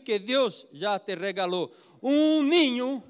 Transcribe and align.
que 0.00 0.18
Deus 0.18 0.66
já 0.72 0.98
te 0.98 1.14
regalou. 1.14 1.72
Um 2.02 2.42
ninho, 2.42 3.02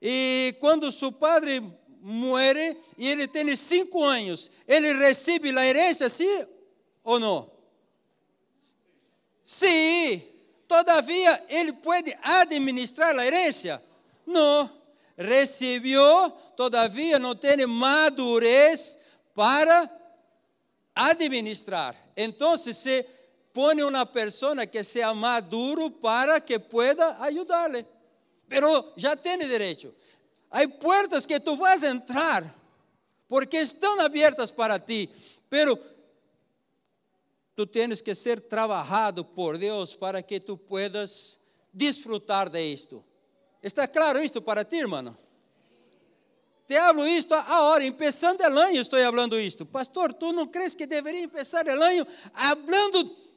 e 0.00 0.54
quando 0.60 0.92
seu 0.92 1.12
padre 1.12 1.62
muere 2.00 2.76
e 2.96 3.06
ele 3.06 3.26
tem 3.26 3.54
cinco 3.56 4.02
anos, 4.02 4.50
ele 4.66 4.92
recebe 4.94 5.56
a 5.56 5.66
herança, 5.66 6.08
sim 6.08 6.46
ou 7.02 7.18
não? 7.18 7.50
Sim. 9.44 10.22
Todavia, 10.66 11.42
ele 11.48 11.72
pode 11.72 12.14
administrar 12.22 13.18
a 13.18 13.26
herança? 13.26 13.82
Não. 14.26 14.70
Recebeu, 15.16 16.30
todavia 16.54 17.18
não 17.18 17.34
tem 17.34 17.66
madurez 17.66 18.98
para 19.34 19.90
administrar. 20.94 21.96
Então, 22.16 22.58
se 22.58 23.06
põe 23.52 23.82
uma 23.82 24.06
pessoa 24.06 24.66
que 24.66 24.82
seja 24.84 25.12
maduro 25.14 25.90
para 25.90 26.40
que 26.40 26.58
pueda 26.58 27.16
ajudar-lhe. 27.22 27.84
Pero 28.48 28.92
já 28.96 29.16
tem 29.16 29.38
direito. 29.38 29.94
Há 30.50 30.66
portas 30.68 31.26
que 31.26 31.38
tu 31.38 31.56
vas 31.56 31.82
entrar 31.82 32.54
porque 33.28 33.58
estão 33.58 34.00
abertas 34.00 34.50
para 34.50 34.78
ti, 34.78 35.10
pero 35.50 35.78
tu 37.54 37.66
tens 37.66 38.00
que 38.00 38.14
ser 38.14 38.40
trabalhado 38.40 39.24
por 39.24 39.58
Deus 39.58 39.94
para 39.94 40.22
que 40.22 40.40
tu 40.40 40.56
puedas 40.56 41.38
disfrutar 41.72 42.48
de 42.48 42.62
isto. 42.72 43.04
Está 43.62 43.86
claro 43.86 44.22
isto 44.22 44.40
para 44.40 44.64
ti, 44.64 44.76
irmão? 44.76 45.14
Te 46.66 46.76
hablo 46.76 47.06
isto 47.06 47.34
agora, 47.34 47.82
empezando 47.84 48.44
el 48.44 48.56
año 48.58 48.82
estou 48.82 49.00
falando 49.00 49.40
isto. 49.40 49.64
Pastor, 49.64 50.12
tu 50.12 50.32
não 50.32 50.46
crees 50.46 50.76
que 50.76 50.86
deveria 50.86 51.22
empezar 51.22 51.66
el 51.66 51.82
año 51.82 52.06
hablando 52.34 53.27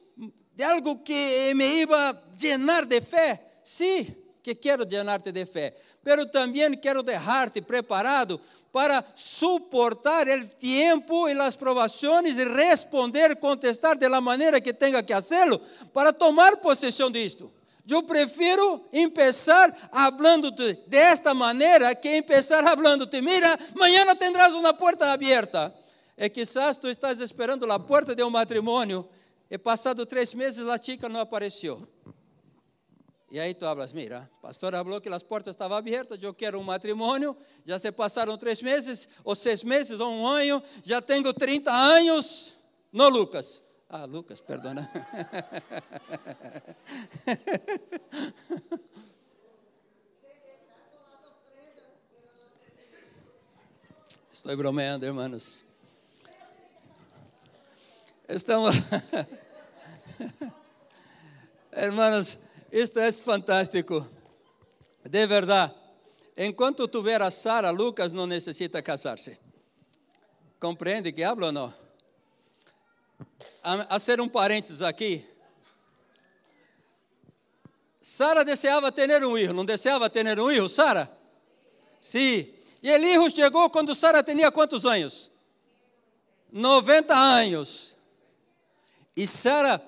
de 0.54 0.64
algo 0.64 1.02
que 1.02 1.52
me 1.54 1.80
iba 1.80 2.10
a 2.10 2.22
llenar 2.36 2.86
de 2.86 3.00
fé? 3.00 3.58
Sí, 3.62 4.14
que 4.42 4.54
quero 4.54 4.84
llenarte 4.84 5.32
de 5.32 5.46
fé, 5.46 5.76
pero 6.02 6.26
também 6.26 6.76
quero 6.76 7.02
deixar-te 7.02 7.62
preparado 7.62 8.40
para 8.72 9.04
suportar 9.14 10.26
o 10.28 10.48
tempo 10.48 11.28
e 11.28 11.32
as 11.38 11.54
provações 11.54 12.38
e 12.38 12.44
responder, 12.44 13.36
contestar 13.36 13.96
de 13.96 14.08
la 14.08 14.20
maneira 14.20 14.60
que 14.60 14.72
tenha 14.72 15.02
que 15.02 15.12
hacerlo 15.12 15.60
para 15.92 16.12
tomar 16.12 16.56
possessão 16.56 17.10
disto. 17.10 17.52
Eu 17.88 18.02
prefiro 18.02 18.84
empezar 18.92 19.76
hablando-te 19.92 20.78
desta 20.86 21.34
maneira 21.34 21.94
que 21.94 22.16
empezar 22.16 22.64
hablando-te, 22.66 23.20
mira, 23.20 23.58
mañana 23.74 24.14
tendrás 24.14 24.54
uma 24.54 24.72
porta 24.72 25.12
aberta. 25.12 25.74
E 26.16 26.28
quizás 26.30 26.78
tu 26.78 26.88
estás 26.88 27.20
esperando 27.20 27.70
a 27.70 27.78
porta 27.78 28.14
de 28.14 28.22
um 28.22 28.30
matrimônio 28.30 29.06
e 29.52 29.58
passado 29.58 30.06
três 30.06 30.32
meses 30.32 30.66
a 30.66 30.80
chica 30.80 31.10
não 31.10 31.20
apareceu. 31.20 31.86
E 33.30 33.38
aí 33.38 33.52
tu 33.52 33.66
hablas, 33.66 33.92
mira, 33.92 34.30
o 34.38 34.40
pastor 34.40 34.72
falou 34.72 34.98
que 34.98 35.10
as 35.10 35.22
portas 35.22 35.52
estavam 35.52 35.76
abertas, 35.76 36.22
eu 36.22 36.32
quero 36.32 36.58
um 36.58 36.62
matrimônio, 36.62 37.36
já 37.66 37.78
se 37.78 37.92
passaram 37.92 38.38
três 38.38 38.62
meses, 38.62 39.06
ou 39.22 39.34
seis 39.34 39.62
meses, 39.62 40.00
ou 40.00 40.10
um 40.10 40.26
ano, 40.26 40.62
já 40.82 41.02
tenho 41.02 41.34
30 41.34 41.70
anos. 41.70 42.58
Não, 42.90 43.10
Lucas. 43.10 43.62
Ah, 43.90 44.06
Lucas, 44.06 44.40
perdona. 44.40 44.90
Estou 54.32 54.56
bromeando, 54.56 55.04
hermanos. 55.04 55.62
Estamos. 58.26 58.76
hermanos, 61.72 62.38
isto 62.70 62.98
é 62.98 63.10
fantástico. 63.12 64.06
De 65.04 65.26
verdade. 65.26 65.74
Enquanto 66.36 66.88
tiver 66.88 67.20
a 67.20 67.30
Sara, 67.30 67.70
Lucas 67.70 68.12
não 68.12 68.26
necessita 68.26 68.82
casar-se. 68.82 69.38
Compreende 70.58 71.12
que 71.12 71.22
hablo 71.22 71.46
ou 71.46 71.52
não? 71.52 71.74
A, 73.62 73.96
a 73.96 73.98
ser 73.98 74.20
um 74.20 74.28
parênteses 74.28 74.80
aqui. 74.80 75.26
Sara 78.00 78.44
desejava 78.44 78.90
ter 78.90 79.24
um 79.24 79.34
filho, 79.34 79.52
não 79.52 79.64
desejava 79.64 80.08
ter 80.08 80.26
um 80.40 80.48
filho, 80.48 80.68
Sara? 80.68 81.10
Sim. 82.00 82.52
E 82.82 82.90
o 82.90 82.98
filho 82.98 83.30
chegou 83.30 83.70
quando 83.70 83.94
Sara 83.94 84.22
tinha 84.22 84.50
quantos 84.50 84.84
anos? 84.86 85.30
90 86.50 87.14
anos. 87.14 87.96
E 89.16 89.26
Sara 89.26 89.78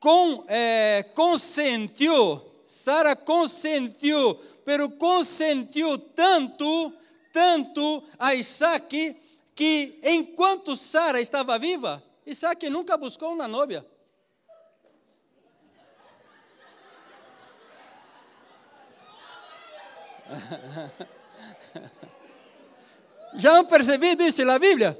com, 0.00 0.44
é, 0.48 1.04
consentiu, 1.14 2.40
Sara 2.64 3.14
consentiu, 3.14 4.34
pero 4.64 4.88
consentiu 4.88 5.98
tanto, 5.98 6.92
tanto 7.32 8.02
a 8.18 8.34
Isaac, 8.34 9.16
que 9.54 10.00
enquanto 10.02 10.74
Sara 10.74 11.20
estava 11.20 11.58
viva, 11.58 12.02
Isaac 12.24 12.68
nunca 12.70 12.96
buscou 12.96 13.34
uma 13.34 13.46
nóbia. 13.46 13.84
Já 23.34 23.56
han 23.56 23.66
percebido 23.66 24.22
isso 24.24 24.44
na 24.44 24.58
Bíblia? 24.58 24.98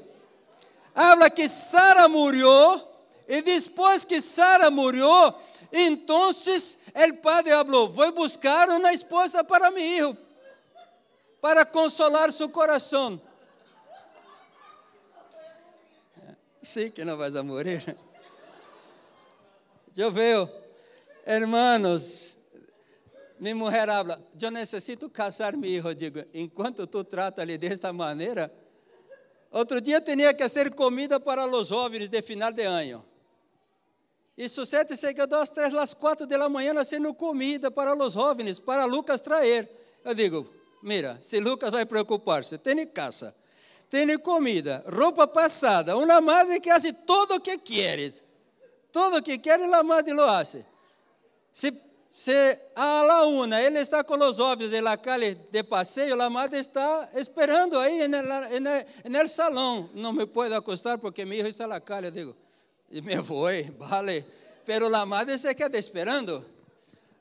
Habla 0.93 1.29
que 1.29 1.47
Sara 1.47 2.07
morreu 2.07 2.90
e 3.31 3.41
depois 3.41 4.03
que 4.03 4.19
Sara 4.19 4.69
morreu, 4.69 5.33
então 5.71 6.31
o 6.31 7.17
padre 7.21 7.51
falou: 7.51 7.87
Vou 7.87 8.11
buscar 8.11 8.67
uma 8.67 8.93
esposa 8.93 9.41
para 9.41 9.71
meu 9.71 9.81
filho, 9.81 10.17
para 11.39 11.65
consolar 11.65 12.29
seu 12.33 12.49
coração. 12.49 13.21
Sim, 16.61 16.91
que 16.91 17.05
não 17.05 17.15
vais 17.15 17.33
a 17.37 17.41
morrer. 17.41 17.95
Eu 19.95 20.11
vejo, 20.11 20.49
hermanos, 21.25 22.37
minha 23.39 23.55
mulher 23.55 23.89
habla, 23.89 24.21
eu 24.41 24.51
necessito 24.51 25.09
casar 25.09 25.55
meu 25.55 25.81
filho. 25.81 25.95
Digo, 25.95 26.19
enquanto 26.33 26.85
tu 26.85 27.01
trata 27.05 27.43
ele 27.43 27.57
desta 27.57 27.93
maneira, 27.93 28.53
outro 29.49 29.79
dia 29.79 30.01
tinha 30.01 30.33
que 30.33 30.49
ser 30.49 30.75
comida 30.75 31.17
para 31.17 31.47
os 31.47 31.69
jovens 31.69 32.09
de 32.09 32.21
final 32.21 32.51
de 32.51 32.63
ano. 32.63 33.10
E 34.41 34.49
sucede-se 34.49 35.13
que 35.13 35.27
das 35.27 35.51
três 35.51 35.71
às 35.75 35.93
quatro 35.93 36.25
da 36.25 36.49
manhã 36.49 36.83
sendo 36.83 37.13
comida 37.13 37.69
para 37.69 37.93
os 37.95 38.13
jovens, 38.13 38.59
para 38.59 38.85
Lucas 38.85 39.21
trazer. 39.21 39.69
Eu 40.03 40.15
digo, 40.15 40.49
mira, 40.81 41.19
se 41.21 41.39
Lucas 41.39 41.69
vai 41.69 41.85
preocupar-se, 41.85 42.57
tem 42.57 42.87
casa, 42.87 43.35
tem 43.87 44.17
comida, 44.17 44.83
roupa 44.91 45.27
passada, 45.27 45.95
uma 45.95 46.19
madre 46.19 46.59
que 46.59 46.71
faz 46.71 46.91
tudo 47.05 47.35
o 47.35 47.39
que 47.39 47.55
quer. 47.59 48.15
Todo 48.91 49.17
o 49.17 49.21
que 49.21 49.37
quer, 49.37 49.61
a 49.61 49.83
madre 49.83 50.11
lo 50.11 50.23
hace. 50.23 50.65
Se, 51.53 51.71
se 52.11 52.59
a 52.75 53.03
la 53.03 53.25
una 53.25 53.61
ele 53.61 53.77
está 53.77 54.03
com 54.03 54.17
os 54.17 54.37
jovens 54.37 54.71
la 54.81 54.97
calle 54.97 55.35
de 55.51 55.63
passeio, 55.63 56.19
a 56.19 56.29
madre 56.31 56.59
está 56.59 57.09
esperando 57.13 57.77
aí 57.77 58.07
no 58.07 59.29
salão. 59.29 59.87
Não 59.93 60.11
me 60.11 60.25
pode 60.25 60.55
acostar 60.55 60.97
porque 60.97 61.25
meu 61.25 61.37
filho 61.37 61.49
está 61.49 61.67
na 61.67 61.79
calle. 61.79 62.07
Eu 62.07 62.11
digo, 62.11 62.40
me 62.99 63.19
voy, 63.19 63.63
vale. 63.77 64.25
Pero 64.65 64.89
la 64.89 65.05
madre 65.05 65.37
se 65.37 65.55
queda 65.55 65.77
esperando. 65.77 66.43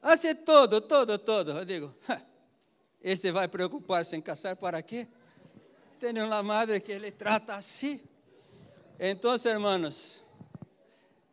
Hace 0.03 0.35
todo, 0.35 0.81
todo, 0.81 1.19
todo. 1.19 1.59
Eu 1.59 1.65
digo, 1.65 1.95
este 3.03 3.31
vai 3.31 3.47
preocupar-se 3.49 4.17
em 4.17 4.21
casar 4.21 4.57
para 4.57 4.83
quê? 4.83 5.07
Tem 5.99 6.19
uma 6.23 6.43
madre 6.43 6.81
que 6.81 6.93
ele 6.93 7.11
trata 7.11 7.55
assim. 7.55 8.01
Então, 8.99 9.37
hermanos, 9.45 10.23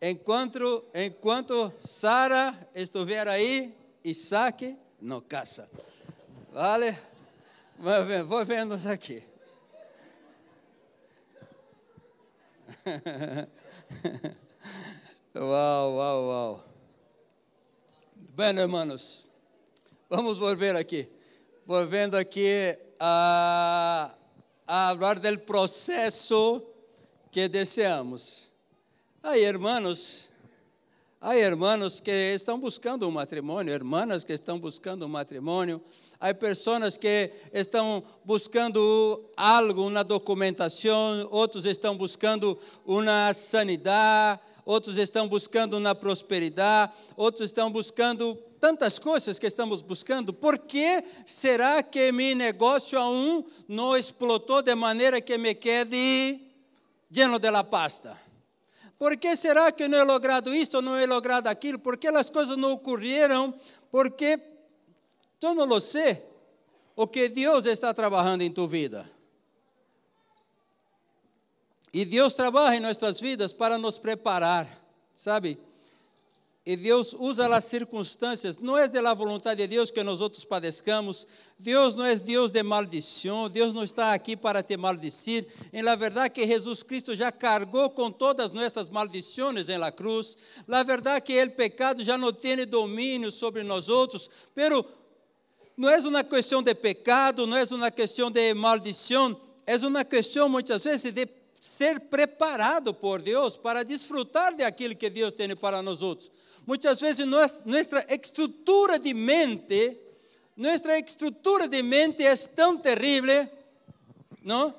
enquanto, 0.02 0.86
enquanto 0.94 1.74
Sara 1.80 2.54
estiver 2.75 3.28
aí, 3.28 3.74
Isaac 4.04 4.78
não 5.01 5.22
casa. 5.22 5.69
Vale? 6.51 6.98
Vou 8.28 8.45
vendo 8.45 8.74
aqui. 8.90 9.24
uau, 15.36 15.95
uau, 15.95 16.28
uau. 16.28 16.63
Bem, 18.36 18.57
hermanos, 18.57 19.28
vamos 20.10 20.38
volver 20.38 20.75
aqui. 20.75 21.10
Volvendo 21.66 22.16
aqui 22.16 22.78
a, 23.00 24.13
a 24.68 24.95
falar 24.98 25.19
do 25.19 25.39
processo 25.39 26.66
que 27.31 27.48
desejamos. 27.48 28.51
Aí, 29.24 29.44
hermanos, 29.44 30.30
há 31.19 31.36
irmãos 31.36 32.00
que 32.00 32.12
estão 32.34 32.60
buscando 32.60 33.08
um 33.08 33.12
matrimônio, 33.12 33.74
irmãs 33.74 34.24
que 34.24 34.34
estão 34.34 34.60
buscando 34.60 35.06
um 35.06 35.10
matrimônio, 35.10 35.81
há 36.19 36.34
pessoas 36.34 36.98
que 36.98 37.31
estão 37.54 38.04
buscando 38.24 39.24
algo, 39.36 39.88
uma 39.88 40.04
documentação, 40.04 41.28
outros 41.31 41.66
estão 41.66 41.98
buscando 41.98 42.58
uma 42.86 43.34
sanidade, 43.34 44.40
outros 44.66 44.98
estão 44.98 45.28
buscando 45.28 45.80
na 45.80 45.96
prosperidade, 45.96 46.92
outros 47.16 47.48
estão 47.48 47.72
buscando 47.72 48.36
tantas 48.60 49.00
coisas 49.00 49.40
que 49.40 49.48
estamos 49.48 49.81
buscando. 49.81 50.34
Por 50.34 50.58
que 50.58 51.04
será 51.25 51.81
que 51.81 52.12
meu 52.12 52.36
negócio 52.36 53.00
aún 53.00 53.46
não 53.68 53.96
explotou 53.96 54.62
de 54.62 54.75
maneira 54.75 55.22
que 55.22 55.38
me 55.38 55.56
quede 55.56 56.42
lleno 57.10 57.40
de 57.40 57.50
la 57.52 57.64
pasta? 57.64 58.26
Por 58.97 59.15
que 59.17 59.35
será 59.35 59.71
que 59.71 59.88
não 59.88 59.99
he 59.99 60.03
logrado 60.03 60.55
isto, 60.55 60.81
não 60.81 60.99
he 60.99 61.05
logrado 61.05 61.47
aquilo? 61.47 61.77
Por 61.77 61.97
que 61.97 62.07
as 62.07 62.29
coisas 62.29 62.57
não 62.57 62.71
ocorreram? 62.73 63.53
Porque 63.91 64.39
eu 65.41 65.53
não 65.53 65.65
lo 65.65 65.79
sei. 65.79 66.23
O 66.95 67.07
que 67.07 67.29
Deus 67.29 67.65
está 67.65 67.94
trabalhando 67.94 68.41
em 68.41 68.51
tua 68.51 68.67
vida. 68.67 69.07
E 71.94 72.03
Deus 72.05 72.33
trabalha 72.33 72.75
em 72.75 72.79
nossas 72.79 73.19
vidas 73.19 73.53
para 73.53 73.77
nos 73.77 73.97
preparar, 73.97 74.67
sabe? 75.15 75.59
E 76.69 76.75
Deus 76.75 77.16
usa 77.18 77.48
as 77.56 77.64
circunstâncias, 77.64 78.58
não 78.58 78.78
é 78.78 78.90
de 78.90 79.00
la 79.00 79.14
vontade 79.14 79.62
de 79.62 79.68
Deus 79.69 79.90
que 79.90 80.04
nós 80.04 80.19
outros 80.19 80.44
padezcamos. 80.44 81.25
Deus 81.58 81.96
não 81.96 82.04
é 82.04 82.14
Deus 82.18 82.52
de 82.52 82.62
maldição, 82.62 83.50
Deus 83.50 83.72
não 83.72 83.86
está 83.86 84.14
aqui 84.14 84.36
para 84.36 84.62
te 84.62 84.75
maldecir. 84.75 85.48
Em 85.72 85.81
la 85.81 85.96
verdade 85.96 86.34
que 86.34 86.46
Jesus 86.46 86.84
Cristo 86.84 87.16
já 87.16 87.31
cargou 87.31 87.90
com 87.92 88.12
todas 88.12 88.52
nossas 88.52 88.90
maldições 88.90 89.69
em 89.69 89.78
la 89.78 89.94
cruz. 89.94 90.36
La 90.68 90.84
verdade 90.84 91.22
que 91.22 91.42
o 91.42 91.52
pecado 91.52 92.04
já 92.04 92.18
não 92.18 92.34
tem 92.34 92.68
domínio 92.68 93.31
sobre 93.31 93.64
nós 93.64 93.88
outros, 93.88 94.30
pero 94.54 94.86
não 95.78 95.90
é 95.90 95.98
uma 96.00 96.22
questão 96.22 96.62
de 96.62 96.75
pecado, 96.75 97.48
não 97.48 97.56
é 97.56 97.64
uma 97.64 97.92
questão 97.92 98.30
de 98.30 98.54
maldição, 98.54 99.40
é 99.66 99.78
uma 99.78 100.04
questão 100.04 100.50
muitas 100.50 100.84
vezes 100.84 101.14
de 101.14 101.30
ser 101.62 102.02
preparado 102.02 102.94
por 102.94 103.22
Deus 103.22 103.56
para 103.56 103.84
desfrutar 103.84 104.54
de 104.54 104.66
aquilo 104.66 104.94
que 104.98 105.10
Deus 105.10 105.34
tem 105.34 105.56
para 105.56 105.81
nós 105.81 106.02
outros. 106.02 106.30
Muitas 106.68 107.00
vezes 107.00 107.25
nossa 107.25 107.64
estrutura 108.10 109.00
de 109.00 109.14
mente, 109.14 109.98
nossa 110.58 111.00
estrutura 111.00 111.66
de 111.66 111.81
mente 111.81 112.25
é 112.25 112.36
tão 112.36 112.78
terrível, 112.78 113.48
não? 114.44 114.75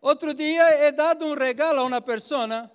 Outro 0.00 0.32
dia 0.32 0.86
he 0.86 0.92
dado 0.92 1.26
um 1.26 1.34
regalo 1.34 1.80
a 1.80 1.84
uma 1.84 2.00
pessoa, 2.00 2.70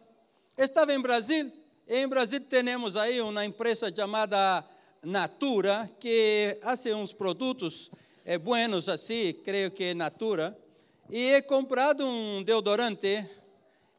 estava 0.55 0.93
em 0.93 1.01
Brasil, 1.01 1.51
e 1.87 1.97
em 1.97 2.07
Brasil 2.07 2.39
temos 2.41 2.95
aí 2.95 3.19
uma 3.19 3.43
empresa 3.43 3.91
chamada 3.91 4.63
Natura, 5.01 5.89
que 5.99 6.55
faz 6.61 6.85
uns 6.85 7.11
produtos 7.11 7.89
é, 8.23 8.37
buenos 8.37 8.87
assim, 8.87 9.33
creio 9.43 9.71
que 9.71 9.85
é 9.85 9.93
Natura, 9.95 10.55
e 11.09 11.31
he 11.31 11.41
comprado 11.41 12.05
um 12.05 12.43
deodorante 12.43 13.25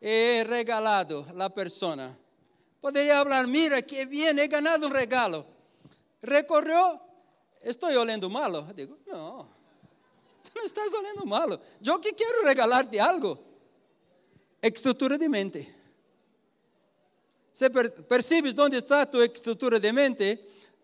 e 0.01 0.45
regalado 0.45 1.27
a 1.37 1.51
pessoa. 1.51 2.17
Poderia 2.81 3.23
falar, 3.23 3.47
mira 3.47 3.83
que 3.83 4.07
bem, 4.07 4.29
he 4.39 4.49
ganado 4.49 4.87
um 4.87 4.91
regalo. 4.91 5.47
Recorreu, 6.23 6.99
estou 7.63 7.91
olhando 7.91 8.31
malo? 8.31 8.67
Digo, 8.75 8.99
não, 9.07 9.47
tu 10.43 10.53
não 10.55 10.65
estás 10.65 10.93
olhando 10.93 11.27
malo. 11.27 11.61
Eu 11.85 11.99
que 11.99 12.13
quero 12.13 12.45
regalar-te 12.45 12.99
algo. 12.99 13.39
Estrutura 14.63 15.19
de 15.19 15.29
mente. 15.29 15.75
Você 17.53 17.69
percebes 17.69 18.55
onde 18.59 18.77
está 18.77 19.03
a 19.03 19.07
tua 19.07 19.27
estrutura 19.27 19.79
de 19.79 19.93
mente? 19.93 20.39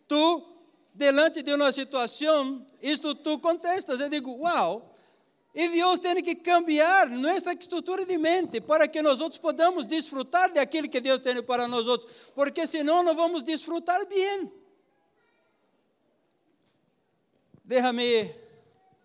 Tu, 0.06 0.42
delante 0.92 1.42
de 1.42 1.54
uma 1.54 1.72
situação, 1.72 2.66
isto 2.82 3.14
tu 3.14 3.38
contestas. 3.38 4.00
Eu 4.00 4.08
digo, 4.10 4.34
uau, 4.36 4.94
e 5.56 5.70
Deus 5.70 5.98
tem 5.98 6.22
que 6.22 6.34
cambiar 6.34 7.08
nossa 7.08 7.54
estrutura 7.54 8.04
de 8.04 8.18
mente 8.18 8.60
para 8.60 8.86
que 8.86 9.00
nós 9.00 9.22
outros 9.22 9.40
podamos 9.40 9.86
desfrutar 9.86 10.52
daquilo 10.52 10.86
que 10.86 11.00
Deus 11.00 11.18
tem 11.20 11.42
para 11.42 11.66
nós 11.66 11.86
outros, 11.86 12.12
porque 12.34 12.66
senão 12.66 13.02
não 13.02 13.14
vamos 13.16 13.42
desfrutar 13.42 14.06
bem. 14.06 14.52
Déjame 17.64 18.30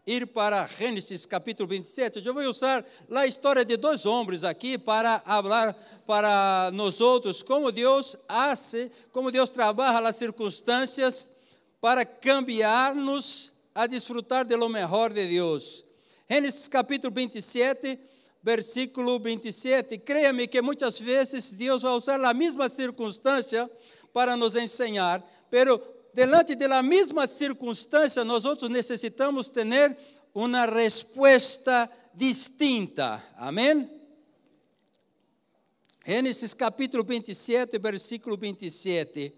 ir 0.05 0.27
para 0.27 0.67
Gênesis 0.67 1.25
capítulo 1.25 1.69
27. 1.69 2.25
Eu 2.25 2.33
vou 2.33 2.43
usar 2.43 2.85
a 3.09 3.25
história 3.25 3.63
de 3.63 3.77
dois 3.77 4.05
homens 4.05 4.43
aqui 4.43 4.77
para 4.77 5.19
falar 5.19 5.73
para 6.05 6.69
nós 6.73 6.99
outros 6.99 7.41
como 7.41 7.71
Deus 7.71 8.17
hace, 8.27 8.91
como 9.13 9.31
Deus 9.31 9.51
trabalha 9.51 10.05
as 10.05 10.17
circunstâncias 10.17 11.29
para 11.79 12.03
cambiar-nos 12.03 13.53
a 13.73 13.87
desfrutar 13.87 14.43
de 14.43 14.57
lo 14.57 14.67
melhor 14.67 15.13
de 15.13 15.25
Deus. 15.29 15.89
Gênesis 16.31 16.69
capítulo 16.69 17.13
27, 17.13 17.99
versículo 18.41 19.19
27. 19.19 19.97
Creia-me 19.97 20.47
que 20.47 20.61
muitas 20.61 20.97
vezes 20.97 21.51
Deus 21.51 21.81
vai 21.81 21.91
usar 21.91 22.23
a 22.23 22.33
mesma 22.33 22.69
circunstância 22.69 23.69
para 24.13 24.37
nos 24.37 24.55
ensinar, 24.55 25.21
pero 25.49 25.77
delante 26.13 26.55
da 26.55 26.81
mesma 26.81 27.27
circunstância, 27.27 28.23
nós 28.23 28.45
outros 28.45 28.69
necessitamos 28.69 29.49
ter 29.49 29.97
uma 30.33 30.65
resposta 30.65 31.91
distinta. 32.13 33.21
Amém? 33.35 33.91
Gênesis 36.05 36.53
capítulo 36.53 37.03
27, 37.03 37.77
versículo 37.77 38.37
27. 38.37 39.33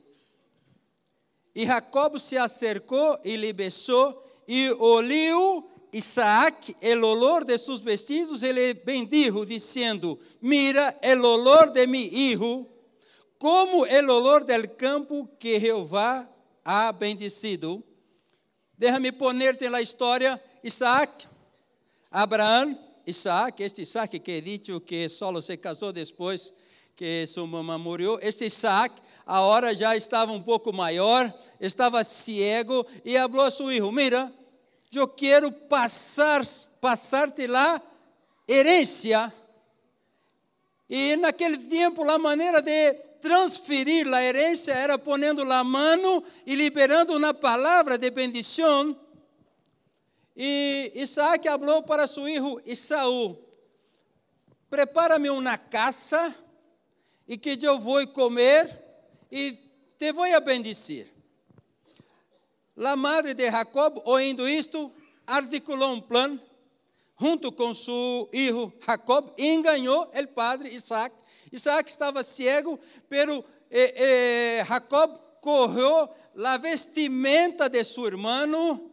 E 1.56 1.66
Jacob 1.66 2.20
se 2.20 2.38
acercou 2.38 3.20
e 3.26 3.36
lhe 3.36 3.52
beijou 3.52 4.24
e 4.48 4.70
olhou 4.74 5.73
Isaac, 5.94 6.76
el 6.82 7.04
olor 7.04 7.46
de 7.46 7.60
sus 7.60 7.84
vestidos, 7.84 8.42
ele 8.42 8.74
bendijo, 8.74 9.46
dizendo: 9.46 10.20
Mira, 10.42 10.98
el 11.04 11.24
olor 11.24 11.72
de 11.72 11.86
mi 11.86 12.06
hijo, 12.06 12.68
como 13.38 13.86
el 13.86 14.10
olor 14.10 14.44
del 14.44 14.76
campo 14.76 15.30
que 15.40 15.60
Jehová 15.60 16.28
ha 16.66 16.92
bendecido. 16.92 17.84
Déjame 18.76 19.14
ponerte 19.14 19.70
na 19.70 19.82
história: 19.82 20.42
Isaac, 20.64 21.28
Abraão, 22.10 22.76
Isaac, 23.06 23.62
este 23.62 23.84
Isaac 23.84 24.20
que 24.20 24.38
he 24.38 24.42
dicho 24.42 24.82
que 24.82 25.08
solo 25.08 25.44
se 25.44 25.56
casou 25.58 25.94
depois 25.94 26.52
que 26.96 27.28
sua 27.28 27.46
mamãe 27.46 27.78
morreu. 27.78 28.18
Este 28.20 28.46
Isaac, 28.46 29.00
a 29.26 29.42
hora 29.42 29.76
já 29.76 29.96
estava 29.96 30.32
um 30.32 30.42
pouco 30.42 30.74
maior, 30.74 31.32
estava 31.60 32.04
cego 32.04 32.84
e 33.06 33.14
falou 33.14 33.42
a 33.42 33.52
seu 33.52 33.68
filho: 33.68 33.92
Mira, 33.92 34.34
eu 35.00 35.08
quero 35.08 35.52
passar, 35.52 36.42
passar-te 36.80 37.48
lá 37.48 37.82
herência. 38.48 39.34
E 40.90 41.16
naquele 41.16 41.58
tempo, 41.58 42.10
a 42.10 42.18
maneira 42.18 42.62
de 42.62 42.94
transferir 43.22 44.14
a 44.14 44.22
herência 44.22 44.74
era 44.74 44.98
ponendo 44.98 45.42
a 45.52 45.64
mão 45.64 46.24
e 46.46 46.56
liberando 46.56 47.16
uma 47.16 47.34
palavra 47.34 47.98
de 47.98 48.12
bendição. 48.12 49.00
E 50.36 50.92
Isaac 50.96 51.48
falou 51.48 51.84
para 51.84 52.08
seu 52.08 52.26
filho 52.26 52.62
Isaú: 52.66 53.38
Prepara-me 54.70 55.30
uma 55.30 55.58
casa 55.58 56.36
e 57.28 57.38
que 57.38 57.58
eu 57.62 57.80
vou 57.80 58.06
comer 58.08 58.84
e 59.32 59.58
te 59.98 60.12
vou 60.12 60.26
bendecir. 60.42 61.13
A 62.76 62.96
madre 62.96 63.34
de 63.34 63.50
Jacob, 63.52 64.02
ouvindo 64.04 64.48
isto, 64.50 64.92
articulou 65.28 65.94
um 65.94 66.02
plano 66.02 66.42
junto 67.20 67.52
com 67.52 67.74
seu 67.74 68.28
filho 68.32 68.74
Jacob 68.86 69.32
e 69.38 69.48
enganou 69.48 70.10
o 70.14 70.28
padre 70.30 70.70
Isaac. 70.70 71.16
Isaac 71.52 71.90
estava 71.90 72.24
cego, 72.24 72.80
pero 73.08 73.46
eh, 73.70 74.60
eh, 74.60 74.66
Jacob 74.68 75.20
correu 75.40 76.10
a 76.44 76.58
vestimenta 76.58 77.70
de 77.70 77.84
seu 77.84 78.08
irmão, 78.08 78.92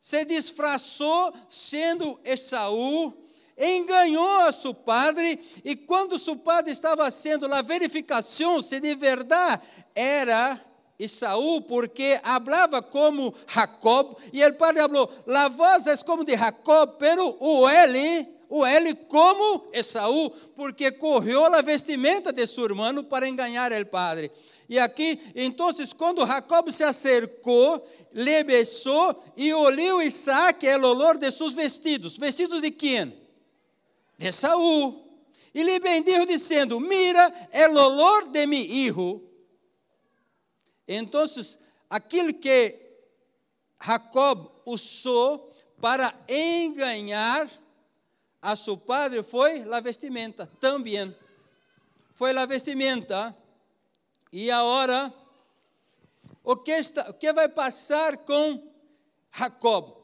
se 0.00 0.24
disfarçou 0.24 1.34
sendo 1.50 2.18
Esaú, 2.24 3.12
enganou 3.58 4.40
a 4.40 4.52
seu 4.52 4.72
padre, 4.72 5.38
e 5.62 5.76
quando 5.76 6.18
seu 6.18 6.36
padre 6.36 6.72
estava 6.72 7.04
fazendo 7.04 7.52
a 7.52 7.60
verificação 7.60 8.62
se 8.62 8.80
de 8.80 8.94
verdade 8.94 9.62
era 9.94 10.64
Esaú 10.98 11.60
porque 11.60 12.18
hablava 12.24 12.82
como 12.82 13.32
Jacob 13.46 14.16
e 14.32 14.44
o 14.44 14.54
padre 14.54 14.82
falou: 14.82 15.08
la 15.26 15.48
voz 15.48 15.86
é 15.86 15.96
como 15.98 16.24
de 16.24 16.36
Jacob, 16.36 16.96
pero 16.98 17.36
o 17.38 17.70
ele, 17.70 18.26
o 18.48 18.66
ele 18.66 18.94
como 18.94 19.68
Esaú, 19.72 20.30
porque 20.56 20.90
correu 20.90 21.44
a 21.44 21.62
vestimenta 21.62 22.32
de 22.32 22.44
seu 22.48 22.64
irmão 22.64 23.04
para 23.04 23.28
enganar 23.28 23.70
o 23.72 23.86
padre. 23.86 24.32
E 24.68 24.76
aqui, 24.76 25.20
então, 25.36 25.70
quando 25.96 26.26
Jacob 26.26 26.70
se 26.72 26.82
acercou, 26.82 27.86
lhe 28.12 28.42
beijou 28.42 29.22
e 29.36 29.54
olhou 29.54 30.02
Isaac 30.02 30.66
o 30.66 30.84
olor 30.84 31.16
de 31.16 31.30
seus 31.30 31.54
vestidos. 31.54 32.18
Vestidos 32.18 32.60
de 32.60 32.72
quem? 32.72 33.14
De 34.18 34.26
Esaú. 34.26 35.04
E 35.54 35.62
lhe 35.62 35.78
bendijo 35.78 36.26
dizendo: 36.26 36.80
Mira, 36.80 37.32
el 37.52 37.76
olor 37.76 38.26
de 38.28 38.48
mi 38.48 38.62
hijo 38.62 39.27
então, 40.88 41.24
aquilo 41.90 42.32
que 42.32 42.80
Jacob 43.80 44.50
usou 44.64 45.52
para 45.80 46.14
enganar 46.26 47.48
a 48.40 48.56
seu 48.56 48.76
padre 48.76 49.22
foi 49.22 49.62
a 49.70 49.80
vestimenta 49.80 50.46
também. 50.60 51.14
foi 52.14 52.36
a 52.36 52.46
vestimenta. 52.46 53.36
E 54.32 54.50
agora, 54.50 55.12
o 56.42 56.56
que, 56.56 56.72
está, 56.72 57.10
o 57.10 57.14
que 57.14 57.32
vai 57.32 57.48
passar 57.48 58.16
com 58.18 58.72
Jacob? 59.30 59.94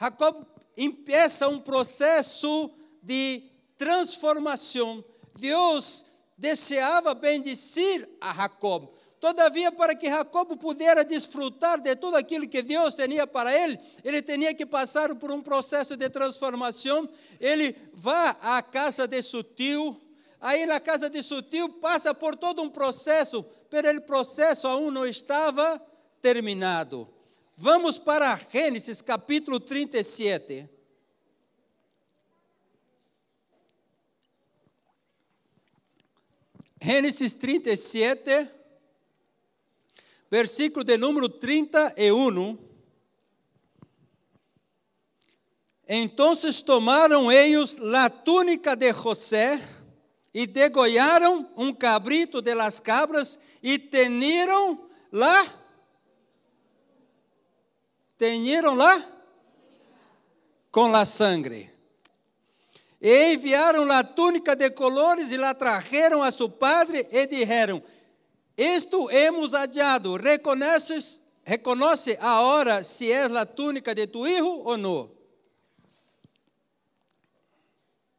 Jacob 0.00 0.46
empieza 0.76 1.48
um 1.48 1.60
processo 1.60 2.70
de 3.02 3.42
transformação. 3.76 5.04
Deus 5.36 6.04
deseava 6.36 7.14
bendecir 7.14 8.08
a 8.20 8.32
Jacob. 8.32 8.88
Todavia, 9.20 9.72
para 9.72 9.96
que 9.96 10.08
Jacob 10.08 10.56
pudesse 10.56 11.04
desfrutar 11.04 11.80
de 11.80 11.96
tudo 11.96 12.16
aquilo 12.16 12.46
que 12.46 12.62
Deus 12.62 12.94
tinha 12.94 13.26
para 13.26 13.52
ele, 13.52 13.78
ele 14.04 14.22
tinha 14.22 14.54
que 14.54 14.64
passar 14.64 15.14
por 15.16 15.32
um 15.32 15.42
processo 15.42 15.96
de 15.96 16.08
transformação. 16.08 17.08
Ele 17.40 17.76
vai 17.92 18.36
à 18.40 18.62
casa 18.62 19.08
de 19.08 19.20
seu 19.22 19.42
tio, 19.42 20.00
aí 20.40 20.66
na 20.66 20.78
casa 20.78 21.10
de 21.10 21.20
seu 21.22 21.42
tio 21.42 21.68
passa 21.68 22.14
por 22.14 22.36
todo 22.36 22.62
um 22.62 22.70
processo, 22.70 23.44
mas 23.70 23.96
o 23.96 24.02
processo 24.02 24.68
ainda 24.68 24.90
não 24.92 25.06
estava 25.06 25.82
terminado. 26.22 27.08
Vamos 27.56 27.98
para 27.98 28.38
Gênesis 28.52 29.02
capítulo 29.02 29.58
37. 29.58 30.68
Gênesis 36.80 37.34
37, 37.34 38.57
versículo 40.30 40.84
de 40.84 40.96
número 40.96 41.28
31. 41.28 42.58
Então 45.88 46.34
tomaram 46.64 47.32
eles 47.32 47.78
a 47.78 48.10
túnica 48.10 48.76
de 48.76 48.92
José 48.92 49.60
e 50.34 50.46
degollaram 50.46 51.50
um 51.56 51.72
cabrito 51.72 52.42
de 52.42 52.54
las 52.54 52.78
cabras 52.78 53.38
e 53.62 53.78
teniram 53.78 54.86
lá, 55.10 55.46
teniram 58.18 58.74
lá 58.74 59.02
com 60.70 60.88
la 60.88 61.06
sangre. 61.06 61.70
E 63.00 63.32
enviaram 63.32 63.90
a 63.90 64.02
túnica 64.02 64.54
de 64.54 64.70
colores 64.70 65.30
e 65.30 65.36
la 65.36 65.54
trajeron 65.54 66.20
a 66.20 66.30
seu 66.30 66.50
padre 66.50 67.06
e 67.10 67.26
dijeron: 67.26 67.80
Isto 68.58 69.08
hemos 69.08 69.52
hallado, 69.52 70.16
reconoces, 70.16 71.22
reconoce 71.44 72.18
agora 72.20 72.82
se 72.82 73.08
é 73.08 73.26
a 73.26 73.46
túnica 73.46 73.94
de 73.94 74.08
tu 74.08 74.26
hijo 74.26 74.62
ou 74.64 74.76
não. 74.76 75.08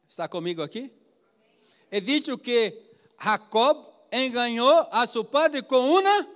Está 0.08 0.26
comigo 0.26 0.62
aqui? 0.62 0.90
É 1.90 2.00
dito 2.00 2.38
que 2.38 2.74
Jacob 3.22 3.86
enganou 4.10 4.88
a 4.90 5.06
seu 5.06 5.22
padre 5.22 5.62
com 5.62 5.98
uma, 5.98 6.26